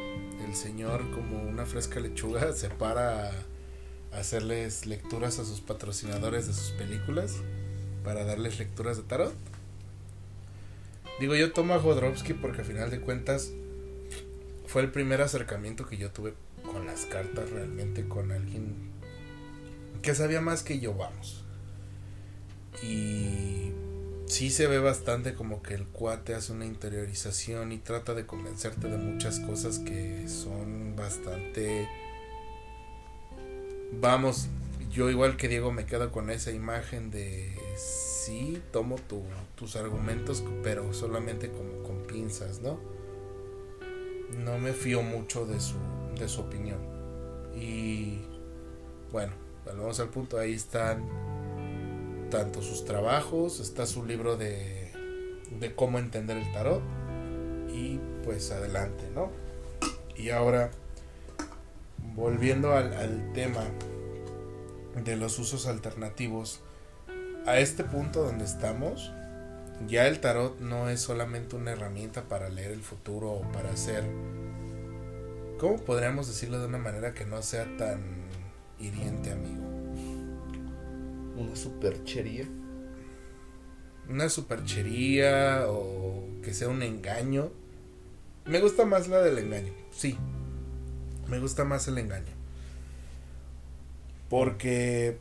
[0.47, 6.53] el señor como una fresca lechuga se para a hacerles lecturas a sus patrocinadores de
[6.53, 7.41] sus películas
[8.03, 9.33] para darles lecturas de tarot.
[11.19, 13.51] Digo, yo tomo a Jodorowsky porque a final de cuentas
[14.67, 16.33] fue el primer acercamiento que yo tuve
[16.63, 18.91] con las cartas, realmente con alguien
[20.01, 21.43] que sabía más que yo, vamos.
[22.81, 23.71] Y
[24.25, 28.87] sí se ve bastante como que el cuate hace una interiorización y trata de convencerte
[28.87, 31.87] de muchas cosas que son bastante...
[34.01, 34.47] Vamos,
[34.91, 38.97] yo igual que Diego me quedo con esa imagen de sí tomo
[39.55, 42.79] tus argumentos, pero solamente como con pinzas, ¿no?
[44.43, 45.75] No me fío mucho de su,
[46.17, 46.79] de su opinión.
[47.55, 48.19] Y
[49.11, 49.33] bueno,
[49.65, 51.07] volvemos al punto, ahí están
[52.31, 54.91] tanto sus trabajos, está su libro de,
[55.59, 56.81] de cómo entender el tarot
[57.71, 59.29] y pues adelante, ¿no?
[60.15, 60.71] Y ahora,
[62.15, 63.65] volviendo al, al tema
[65.03, 66.61] de los usos alternativos,
[67.45, 69.11] a este punto donde estamos,
[69.87, 74.03] ya el tarot no es solamente una herramienta para leer el futuro o para hacer...
[75.59, 78.01] ¿Cómo podríamos decirlo de una manera que no sea tan
[78.79, 79.63] hiriente, amigo?
[81.37, 82.47] Una superchería.
[84.09, 87.51] Una superchería o que sea un engaño.
[88.45, 90.17] Me gusta más la del engaño, sí.
[91.29, 92.33] Me gusta más el engaño.
[94.29, 95.17] Porque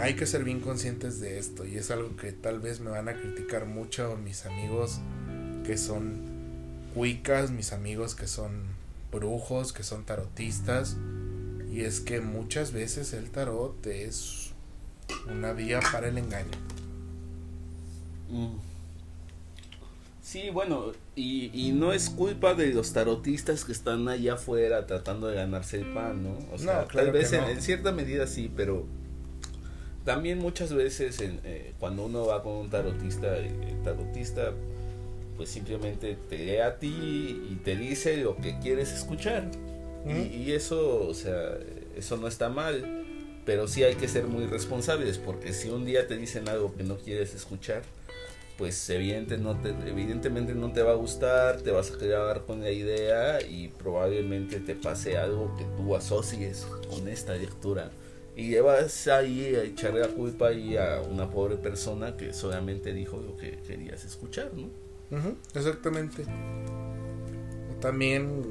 [0.00, 3.08] hay que ser bien conscientes de esto y es algo que tal vez me van
[3.08, 5.00] a criticar mucho mis amigos
[5.64, 6.20] que son
[6.94, 8.62] cuicas, mis amigos que son
[9.12, 10.96] brujos, que son tarotistas
[11.72, 14.52] y es que muchas veces el tarot es
[15.30, 16.50] una vía para el engaño.
[18.30, 18.56] Mm.
[20.22, 25.28] Sí, bueno, y, y, no es culpa de los tarotistas que están allá afuera tratando
[25.28, 26.38] de ganarse el pan, ¿no?
[26.52, 28.84] O sea, tal vez en, cierta medida sí, pero
[30.08, 34.54] también muchas veces eh, cuando uno va con un tarotista, el tarotista
[35.36, 39.50] pues simplemente te lee a ti y te dice lo que quieres escuchar.
[40.06, 41.58] Y, eso, o sea,
[41.94, 43.04] eso no está mal,
[43.44, 46.84] pero sí hay que ser muy responsables porque si un día te dicen algo que
[46.84, 47.82] no quieres escuchar,
[48.56, 52.62] pues evidente no te, evidentemente no te va a gustar, te vas a quedar con
[52.62, 57.90] la idea y probablemente te pase algo que tú asocies con esta lectura
[58.38, 63.16] y llevas ahí a echarle la culpa ahí a una pobre persona que solamente dijo
[63.16, 64.70] lo que querías escuchar, ¿no?
[65.56, 66.24] exactamente.
[67.80, 68.44] También,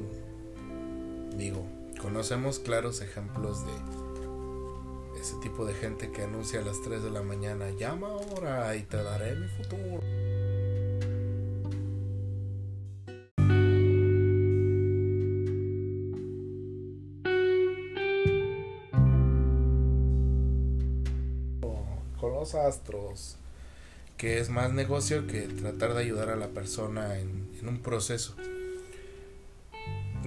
[1.38, 1.65] digo,
[2.01, 7.21] conocemos claros ejemplos de ese tipo de gente que anuncia a las 3 de la
[7.21, 10.01] mañana, llama ahora y te daré mi futuro.
[22.55, 23.37] Astros,
[24.17, 28.35] que es más negocio que tratar de ayudar a la persona en, un proceso.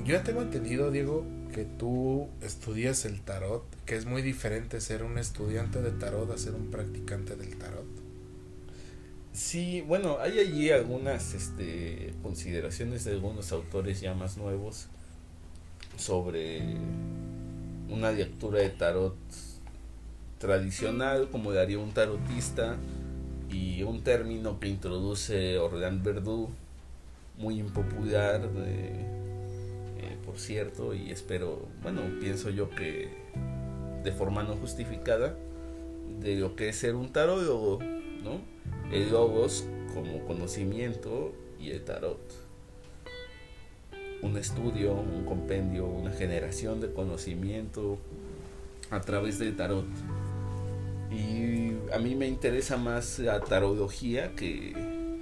[0.04, 5.02] Yo ya tengo entendido, Diego, que tú estudias el tarot, que es muy diferente ser
[5.02, 7.86] un estudiante de tarot a ser un practicante del tarot.
[9.32, 14.86] Sí, bueno, hay allí algunas este, consideraciones de algunos autores ya más nuevos
[15.96, 16.76] sobre
[17.88, 19.16] una lectura de tarot
[20.40, 22.76] tradicional, como daría un tarotista,
[23.50, 26.48] y un término que introduce Orlando Verdú,
[27.36, 29.20] muy impopular, eh,
[30.24, 33.08] por cierto, y espero, bueno, pienso yo que
[34.04, 35.34] de forma no justificada,
[36.20, 37.80] de lo que es ser un tarólogo,
[38.22, 38.40] ¿no?
[38.92, 42.20] El logos como conocimiento y el tarot.
[44.22, 47.98] Un estudio, un compendio, una generación de conocimiento
[48.90, 49.86] a través del tarot.
[51.10, 54.72] Y a mí me interesa más la tarología que,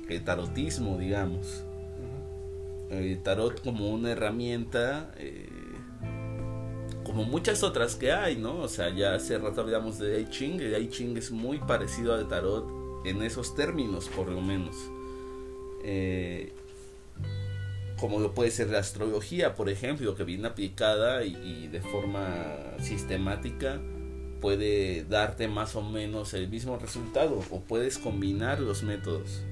[0.08, 1.64] el tarotismo, digamos.
[2.90, 5.48] El tarot como una herramienta, eh,
[7.04, 8.58] como muchas otras que hay, ¿no?
[8.60, 10.60] O sea, ya hace rato hablamos de I Ching.
[10.60, 12.66] El I Ching es muy parecido al tarot
[13.06, 14.76] en esos términos, por lo menos.
[15.84, 16.52] Eh,
[17.98, 23.80] como lo puede ser la astrología, por ejemplo, que viene aplicada y de forma sistemática
[24.40, 29.42] puede darte más o menos el mismo resultado o puedes combinar los métodos.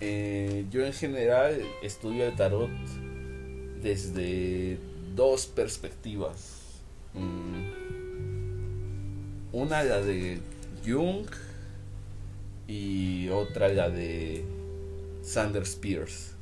[0.00, 2.70] Eh, yo en general estudio el tarot
[3.82, 4.78] desde
[5.14, 6.62] dos perspectivas.
[7.14, 7.84] Mm,
[9.52, 10.40] una la de
[10.84, 11.26] Jung
[12.66, 14.44] y otra la de
[15.22, 16.32] Sanders Spears.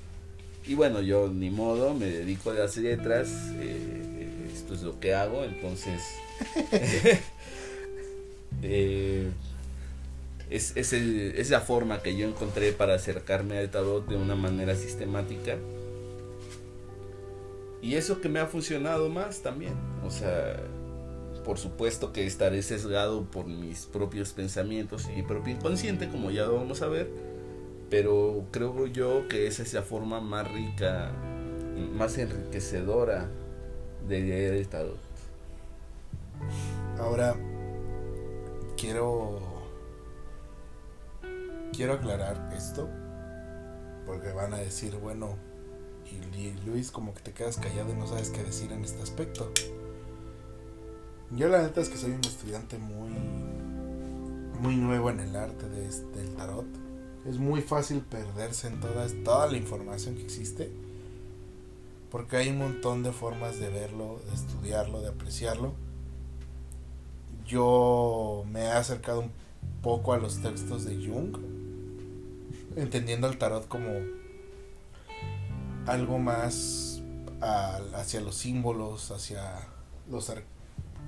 [0.67, 5.13] Y bueno, yo ni modo, me dedico a las letras, eh, esto es lo que
[5.15, 6.01] hago, entonces
[8.65, 9.29] Eh,
[10.51, 15.57] es, es, la forma que yo encontré para acercarme al tarot de una manera sistemática.
[17.81, 19.75] Y eso que me ha funcionado más también.
[20.05, 20.63] O sea,
[21.45, 26.45] por supuesto que estaré sesgado por mis propios pensamientos y mi propio inconsciente, como ya
[26.45, 27.11] lo vamos a ver.
[27.91, 31.13] Pero creo yo que esa es la forma más rica,
[31.95, 33.29] más enriquecedora
[34.09, 35.12] de leer el tarot.
[36.99, 37.37] Ahora,
[38.77, 39.39] quiero.
[41.73, 42.89] Quiero aclarar esto.
[44.07, 45.37] Porque van a decir, bueno,
[46.37, 49.51] y Luis, como que te quedas callado y no sabes qué decir en este aspecto.
[51.31, 53.11] Yo la neta es que soy un estudiante muy
[54.61, 56.67] muy nuevo en el arte de, del tarot.
[57.27, 60.71] Es muy fácil perderse en toda, toda la información que existe.
[62.11, 65.75] Porque hay un montón de formas de verlo, de estudiarlo, de apreciarlo
[67.53, 69.31] yo me he acercado un
[69.83, 71.37] poco a los textos de Jung,
[72.77, 73.91] entendiendo el tarot como
[75.87, 77.03] algo más
[77.43, 79.69] hacia los símbolos, hacia
[80.11, 80.33] los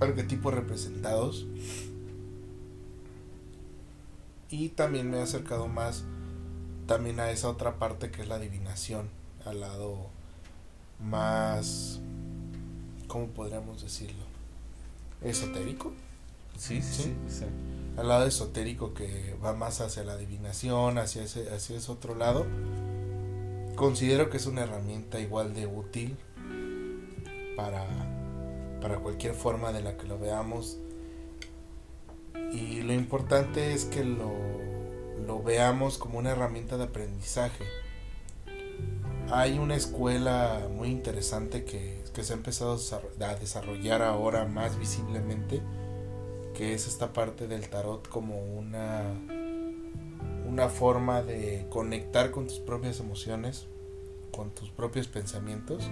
[0.00, 1.46] arquetipos representados.
[4.50, 6.04] Y también me he acercado más
[6.86, 9.08] también a esa otra parte que es la adivinación,
[9.46, 10.10] al lado
[11.00, 12.00] más,
[13.08, 14.34] ¿cómo podríamos decirlo?
[15.22, 15.92] esotérico.
[16.56, 17.44] Sí, sí, sí.
[17.96, 22.46] Al lado esotérico que va más hacia la adivinación, hacia ese, hacia ese otro lado.
[23.76, 26.16] Considero que es una herramienta igual de útil
[27.56, 27.84] para,
[28.80, 30.78] para cualquier forma de la que lo veamos.
[32.52, 34.32] Y lo importante es que lo,
[35.26, 37.64] lo veamos como una herramienta de aprendizaje.
[39.30, 42.78] Hay una escuela muy interesante que, que se ha empezado
[43.20, 45.62] a desarrollar ahora más visiblemente,
[46.54, 49.02] que es esta parte del tarot como una,
[50.48, 53.66] una forma de conectar con tus propias emociones,
[54.30, 55.90] con tus propios pensamientos,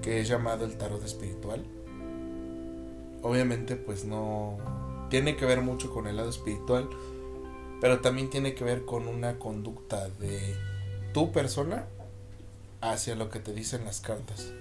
[0.00, 1.64] que es llamado el tarot espiritual.
[3.22, 4.58] Obviamente pues no
[5.10, 6.88] tiene que ver mucho con el lado espiritual,
[7.80, 10.54] pero también tiene que ver con una conducta de
[11.12, 11.86] tu persona
[12.80, 14.52] hacia lo que te dicen las cartas.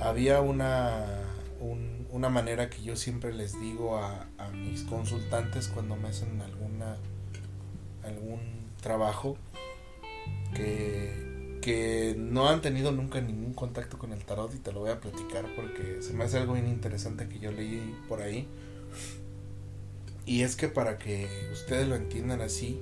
[0.00, 1.22] Había una,
[2.16, 6.96] una manera que yo siempre les digo a, mis consultantes cuando me hacen alguna,
[8.02, 8.40] algún
[8.80, 9.36] trabajo
[10.54, 14.90] que, que no han tenido nunca ningún contacto con el tarot y te lo voy
[14.90, 18.48] a platicar porque se me hace algo bien interesante que yo leí por ahí
[20.24, 22.80] y es que para que ustedes lo entiendan así,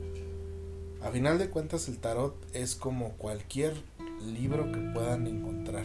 [1.03, 3.75] a final de cuentas el tarot es como cualquier
[4.25, 5.85] libro que puedan encontrar.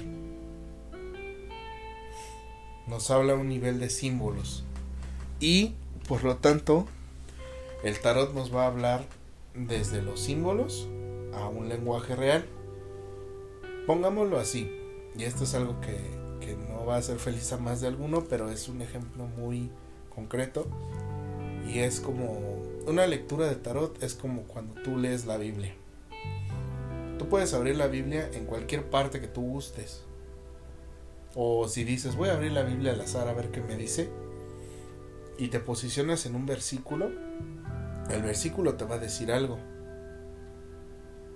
[2.90, 4.64] Nos habla a un nivel de símbolos.
[5.40, 5.76] Y,
[6.08, 6.88] por lo tanto,
[7.84, 9.06] el tarot nos va a hablar
[9.54, 10.88] desde los símbolos
[11.34, 12.46] a un lenguaje real.
[13.86, 14.72] Pongámoslo así.
[15.18, 15.98] Y esto es algo que,
[16.46, 19.70] que no va a hacer feliz a más de alguno, pero es un ejemplo muy
[20.14, 20.68] concreto
[21.68, 22.40] y es como
[22.88, 25.76] una lectura de tarot es como cuando tú lees la Biblia.
[27.18, 30.04] Tú puedes abrir la Biblia en cualquier parte que tú gustes.
[31.36, 34.10] O si dices, voy a abrir la Biblia al azar a ver qué me dice.
[35.38, 37.10] Y te posicionas en un versículo.
[38.10, 39.58] El versículo te va a decir algo.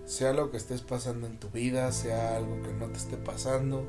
[0.06, 3.86] Sea lo que estés pasando en tu vida, sea algo que no te esté pasando,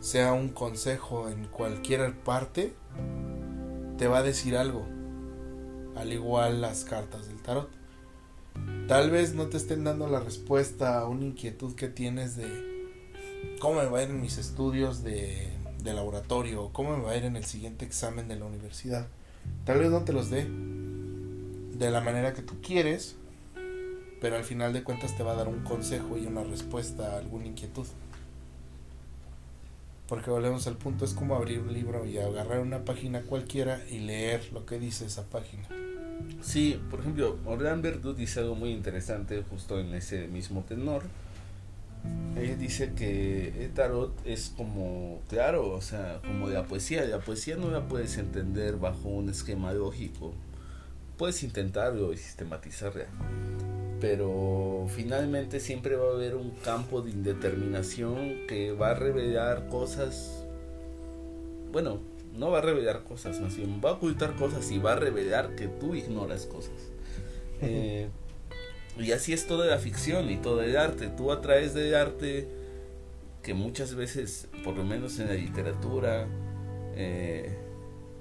[0.00, 2.74] sea un consejo en cualquier parte,
[3.98, 4.84] te va a decir algo
[5.96, 7.70] al igual las cartas del tarot.
[8.88, 12.73] Tal vez no te estén dando la respuesta a una inquietud que tienes de
[13.60, 15.48] cómo me va a ir en mis estudios de,
[15.82, 19.06] de laboratorio, cómo me va a ir en el siguiente examen de la universidad.
[19.64, 23.16] Tal vez no te los dé de la manera que tú quieres,
[24.20, 27.18] pero al final de cuentas te va a dar un consejo y una respuesta a
[27.18, 27.86] alguna inquietud.
[30.08, 34.00] Porque volvemos al punto, es como abrir un libro y agarrar una página cualquiera y
[34.00, 35.66] leer lo que dice esa página.
[36.42, 41.02] Sí, por ejemplo, Orlán Verdú dice algo muy interesante justo en ese mismo tenor.
[42.36, 47.04] Ella dice que el tarot es como, claro, o sea, como la poesía.
[47.04, 50.32] La poesía no la puedes entender bajo un esquema lógico.
[51.16, 53.06] Puedes intentarlo y sistematizarla.
[54.00, 60.44] Pero finalmente siempre va a haber un campo de indeterminación que va a revelar cosas.
[61.70, 62.00] Bueno,
[62.36, 65.54] no va a revelar cosas, más bien va a ocultar cosas y va a revelar
[65.54, 66.72] que tú ignoras cosas.
[67.60, 68.08] Eh,
[68.98, 71.08] y así es toda la ficción y todo el arte.
[71.08, 72.48] Tú a través del arte,
[73.42, 76.26] que muchas veces, por lo menos en la literatura,
[76.94, 77.56] eh,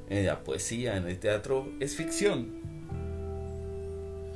[0.09, 2.61] en la poesía, en el teatro, es ficción.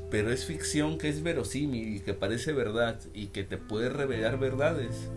[0.09, 4.39] Pero es ficción que es verosímil y que parece verdad y que te puede revelar
[4.39, 5.09] verdades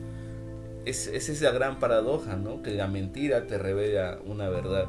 [0.84, 2.62] es, esa es la gran paradoja, ¿no?
[2.62, 4.88] Que la mentira te revela una verdad.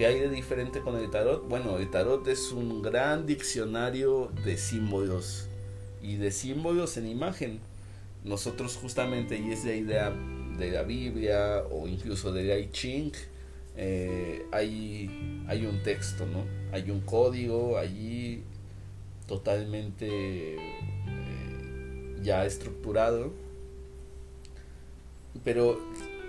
[0.00, 1.46] ¿Qué hay de diferente con el tarot?
[1.46, 5.46] Bueno, el tarot es un gran diccionario de símbolos
[6.00, 7.60] y de símbolos en imagen.
[8.24, 10.10] Nosotros justamente, y es la idea
[10.56, 13.12] de la Biblia o incluso de I Ching,
[13.76, 16.46] eh, hay, hay un texto, ¿no?
[16.72, 18.42] Hay un código allí
[19.26, 23.34] totalmente eh, ya estructurado
[25.44, 25.78] pero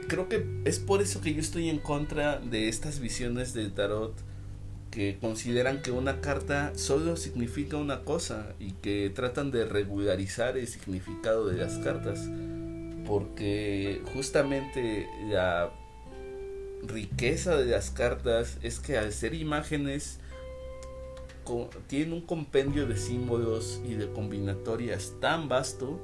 [0.07, 4.13] creo que es por eso que yo estoy en contra de estas visiones del tarot
[4.89, 10.67] que consideran que una carta solo significa una cosa y que tratan de regularizar el
[10.67, 12.29] significado de las cartas
[13.07, 15.71] porque justamente la
[16.83, 20.19] riqueza de las cartas es que al ser imágenes
[21.87, 25.99] tienen un compendio de símbolos y de combinatorias tan vasto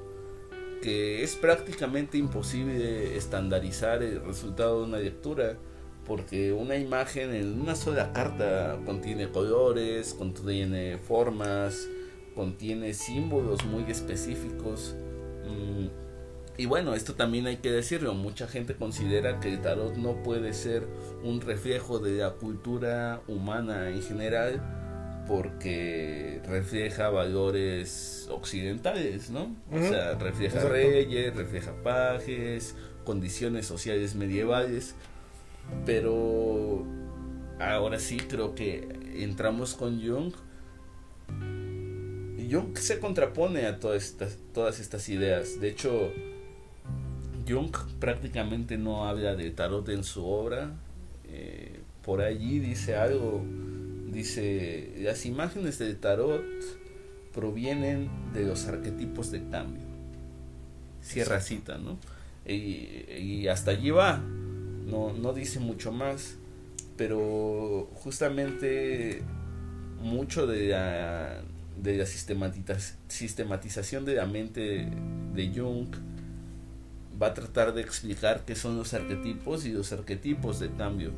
[0.82, 5.57] que es prácticamente imposible estandarizar el resultado de una lectura
[6.05, 11.89] porque una imagen en una sola carta contiene colores, contiene formas,
[12.36, 14.95] contiene símbolos muy específicos.
[15.45, 15.88] Mm,
[16.59, 20.53] Y bueno, esto también hay que decirlo, mucha gente considera que el tarot no puede
[20.53, 20.88] ser
[21.23, 24.61] un reflejo de la cultura humana en general
[25.28, 29.55] porque refleja valores occidentales, ¿no?
[29.71, 34.95] O sea, refleja reyes, refleja pajes, condiciones sociales medievales,
[35.86, 36.86] pero
[37.59, 40.34] ahora sí creo que entramos con Jung.
[42.49, 45.59] Jung se contrapone a todas estas, todas estas ideas.
[45.59, 46.13] De hecho,
[47.47, 50.71] Jung prácticamente no habla de tarot en su obra.
[51.30, 53.43] Eh, por allí dice algo,
[54.18, 56.43] dice, las imágenes del tarot
[57.34, 59.84] provienen de los arquetipos de cambio.
[61.01, 61.97] Cierra cita, ¿no?
[62.45, 66.36] Y, hasta allí va, no, no dice mucho más,
[66.97, 69.22] pero justamente
[70.01, 71.41] mucho de la,
[71.82, 74.88] de la sistematización de la mente
[75.36, 75.89] de Jung
[77.22, 81.11] va a tratar de explicar qué son los arquetipos y los arquetipos de cambio.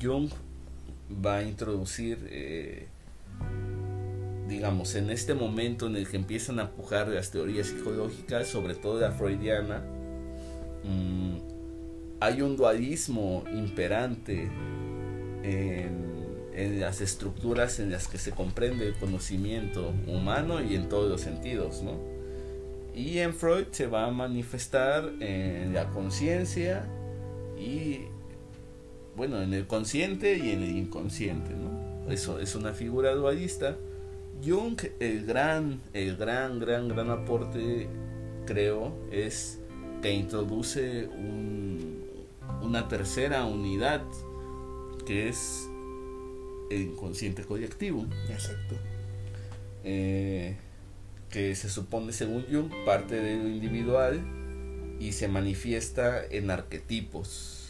[0.00, 0.30] Jung
[1.10, 2.86] va a introducir, eh,
[4.48, 9.00] digamos, en este momento en el que empiezan a pujar las teorías psicológicas, sobre todo
[9.00, 9.82] la freudiana,
[10.84, 11.36] mm,
[12.20, 14.50] hay un dualismo imperante
[15.42, 16.14] en,
[16.54, 21.20] en las estructuras en las que se comprende el conocimiento humano y en todos los
[21.20, 21.98] sentidos, ¿no?
[22.94, 26.86] Y en Freud se va a manifestar en la conciencia
[27.58, 28.02] y,
[29.16, 32.10] bueno, en el consciente y en el inconsciente, ¿no?
[32.10, 33.76] Eso es una figura dualista.
[34.44, 37.88] Jung, el gran, el gran, gran, gran aporte,
[38.46, 39.60] creo, es
[40.02, 41.08] que introduce
[42.60, 44.02] una tercera unidad
[45.06, 45.68] que es
[46.70, 48.06] el inconsciente colectivo.
[48.28, 48.76] Exacto.
[49.84, 50.56] Eh,
[51.30, 54.22] que se supone según Jung parte de lo individual
[55.00, 57.63] y se manifiesta en arquetipos.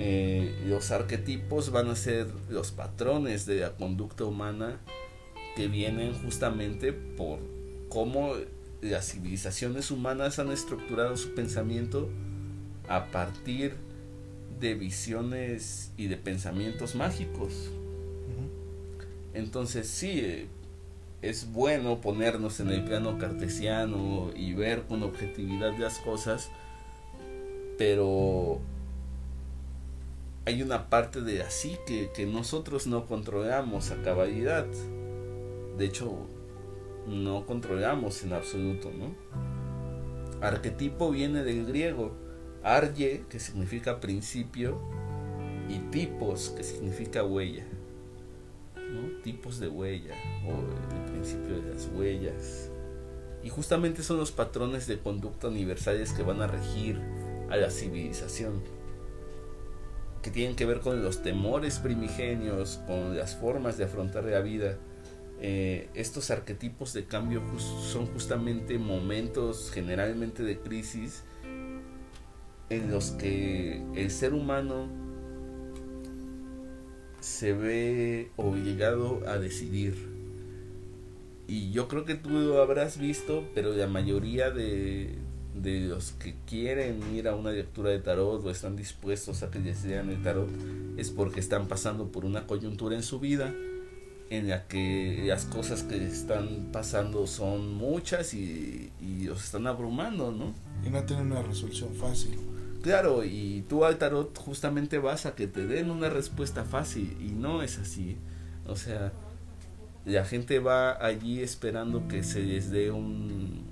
[0.00, 4.78] Eh, los arquetipos van a ser los patrones de la conducta humana
[5.56, 7.40] que vienen justamente por
[7.88, 8.34] cómo
[8.80, 12.08] las civilizaciones humanas han estructurado su pensamiento
[12.88, 13.74] a partir
[14.60, 17.70] de visiones y de pensamientos mágicos.
[19.34, 20.46] Entonces sí, eh,
[21.22, 26.50] es bueno ponernos en el plano cartesiano y ver con objetividad las cosas,
[27.76, 28.60] pero
[30.48, 34.66] hay una parte de así que, que nosotros no controlamos a cabalidad.
[35.76, 36.26] De hecho,
[37.06, 39.14] no controlamos en absoluto, ¿no?
[40.40, 42.16] Arquetipo viene del griego,
[42.62, 44.80] arye, que significa principio,
[45.68, 47.66] y tipos, que significa huella.
[49.22, 50.14] Tipos de huella
[50.46, 50.52] o
[50.94, 52.70] el principio de las huellas.
[53.42, 56.98] Y justamente son los patrones de conducta universales que van a regir
[57.50, 58.77] a la civilización.
[60.28, 64.76] Que tienen que ver con los temores primigenios, con las formas de afrontar la vida.
[65.40, 71.22] Eh, estos arquetipos de cambio son justamente momentos generalmente de crisis
[72.68, 74.88] en los que el ser humano
[77.20, 79.96] se ve obligado a decidir.
[81.46, 85.14] Y yo creo que tú lo habrás visto, pero la mayoría de,
[85.62, 89.58] de los que quieren ir a una lectura de tarot o están dispuestos a que
[89.58, 90.48] les lean el tarot
[90.96, 93.52] es porque están pasando por una coyuntura en su vida
[94.30, 100.32] en la que las cosas que están pasando son muchas y, y los están abrumando,
[100.32, 100.52] ¿no?
[100.86, 102.38] Y no tienen una resolución fácil.
[102.82, 107.32] Claro, y tú al tarot justamente vas a que te den una respuesta fácil y
[107.32, 108.16] no es así.
[108.66, 109.12] O sea,
[110.04, 113.64] la gente va allí esperando que se les dé un,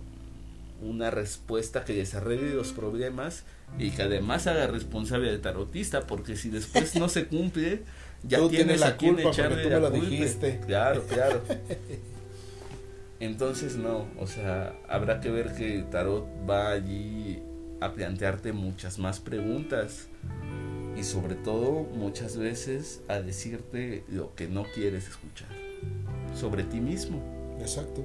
[0.80, 3.44] una respuesta que les arregle los problemas
[3.78, 7.82] y que además haga responsable al tarotista, porque si después no se cumple,
[8.22, 10.60] ya tienes, a quien echarle la culpa.
[10.66, 11.42] Claro, claro.
[13.20, 17.40] Entonces no, o sea, habrá que ver que el tarot va allí
[17.80, 20.08] a plantearte muchas más preguntas
[20.96, 25.48] y sobre todo muchas veces a decirte lo que no quieres escuchar
[26.34, 27.22] sobre ti mismo.
[27.60, 28.04] Exacto.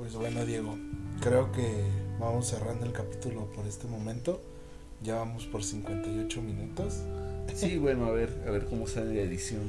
[0.00, 0.78] Pues bueno, Diego,
[1.20, 1.84] creo que
[2.18, 4.40] vamos cerrando el capítulo por este momento.
[5.02, 6.94] Ya vamos por 58 minutos.
[7.54, 9.60] Sí, bueno, a ver, a ver cómo sale la edición.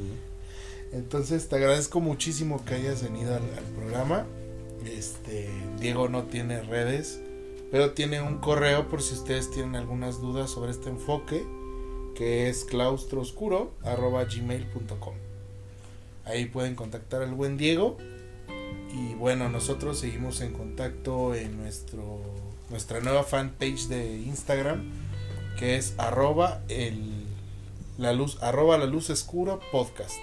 [0.93, 4.25] Entonces, te agradezco muchísimo que hayas venido al, al programa.
[4.85, 5.49] Este,
[5.81, 7.19] Diego no tiene redes
[7.69, 11.45] pero tiene un correo por si ustedes tienen algunas dudas sobre este enfoque,
[12.15, 12.65] que es.
[16.23, 17.97] Ahí pueden contactar al buen Diego
[18.93, 22.21] Y bueno, nosotros seguimos en contacto en nuestro,
[22.69, 24.91] nuestra nueva fanpage de Instagram,
[25.57, 27.25] que es arroba, el,
[27.97, 30.19] la, luz, arroba la luz oscura podcast.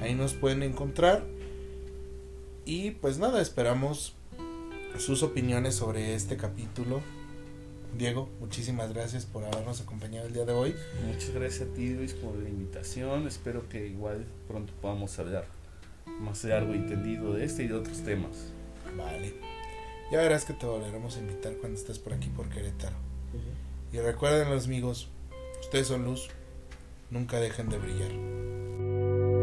[0.00, 1.24] Ahí nos pueden encontrar.
[2.64, 4.14] Y pues nada, esperamos
[4.98, 7.00] sus opiniones sobre este capítulo.
[7.96, 10.74] Diego, muchísimas gracias por habernos acompañado el día de hoy.
[11.06, 13.26] Muchas gracias a ti, Luis, por la invitación.
[13.28, 15.59] Espero que igual pronto podamos hablar
[16.20, 18.52] más largo y entendido de este y de otros temas.
[18.96, 19.34] Vale.
[20.12, 22.96] Ya verás que te volveremos a invitar cuando estés por aquí por Querétaro.
[23.92, 25.08] Y recuerden los amigos,
[25.60, 26.28] ustedes son luz,
[27.10, 29.39] nunca dejen de brillar.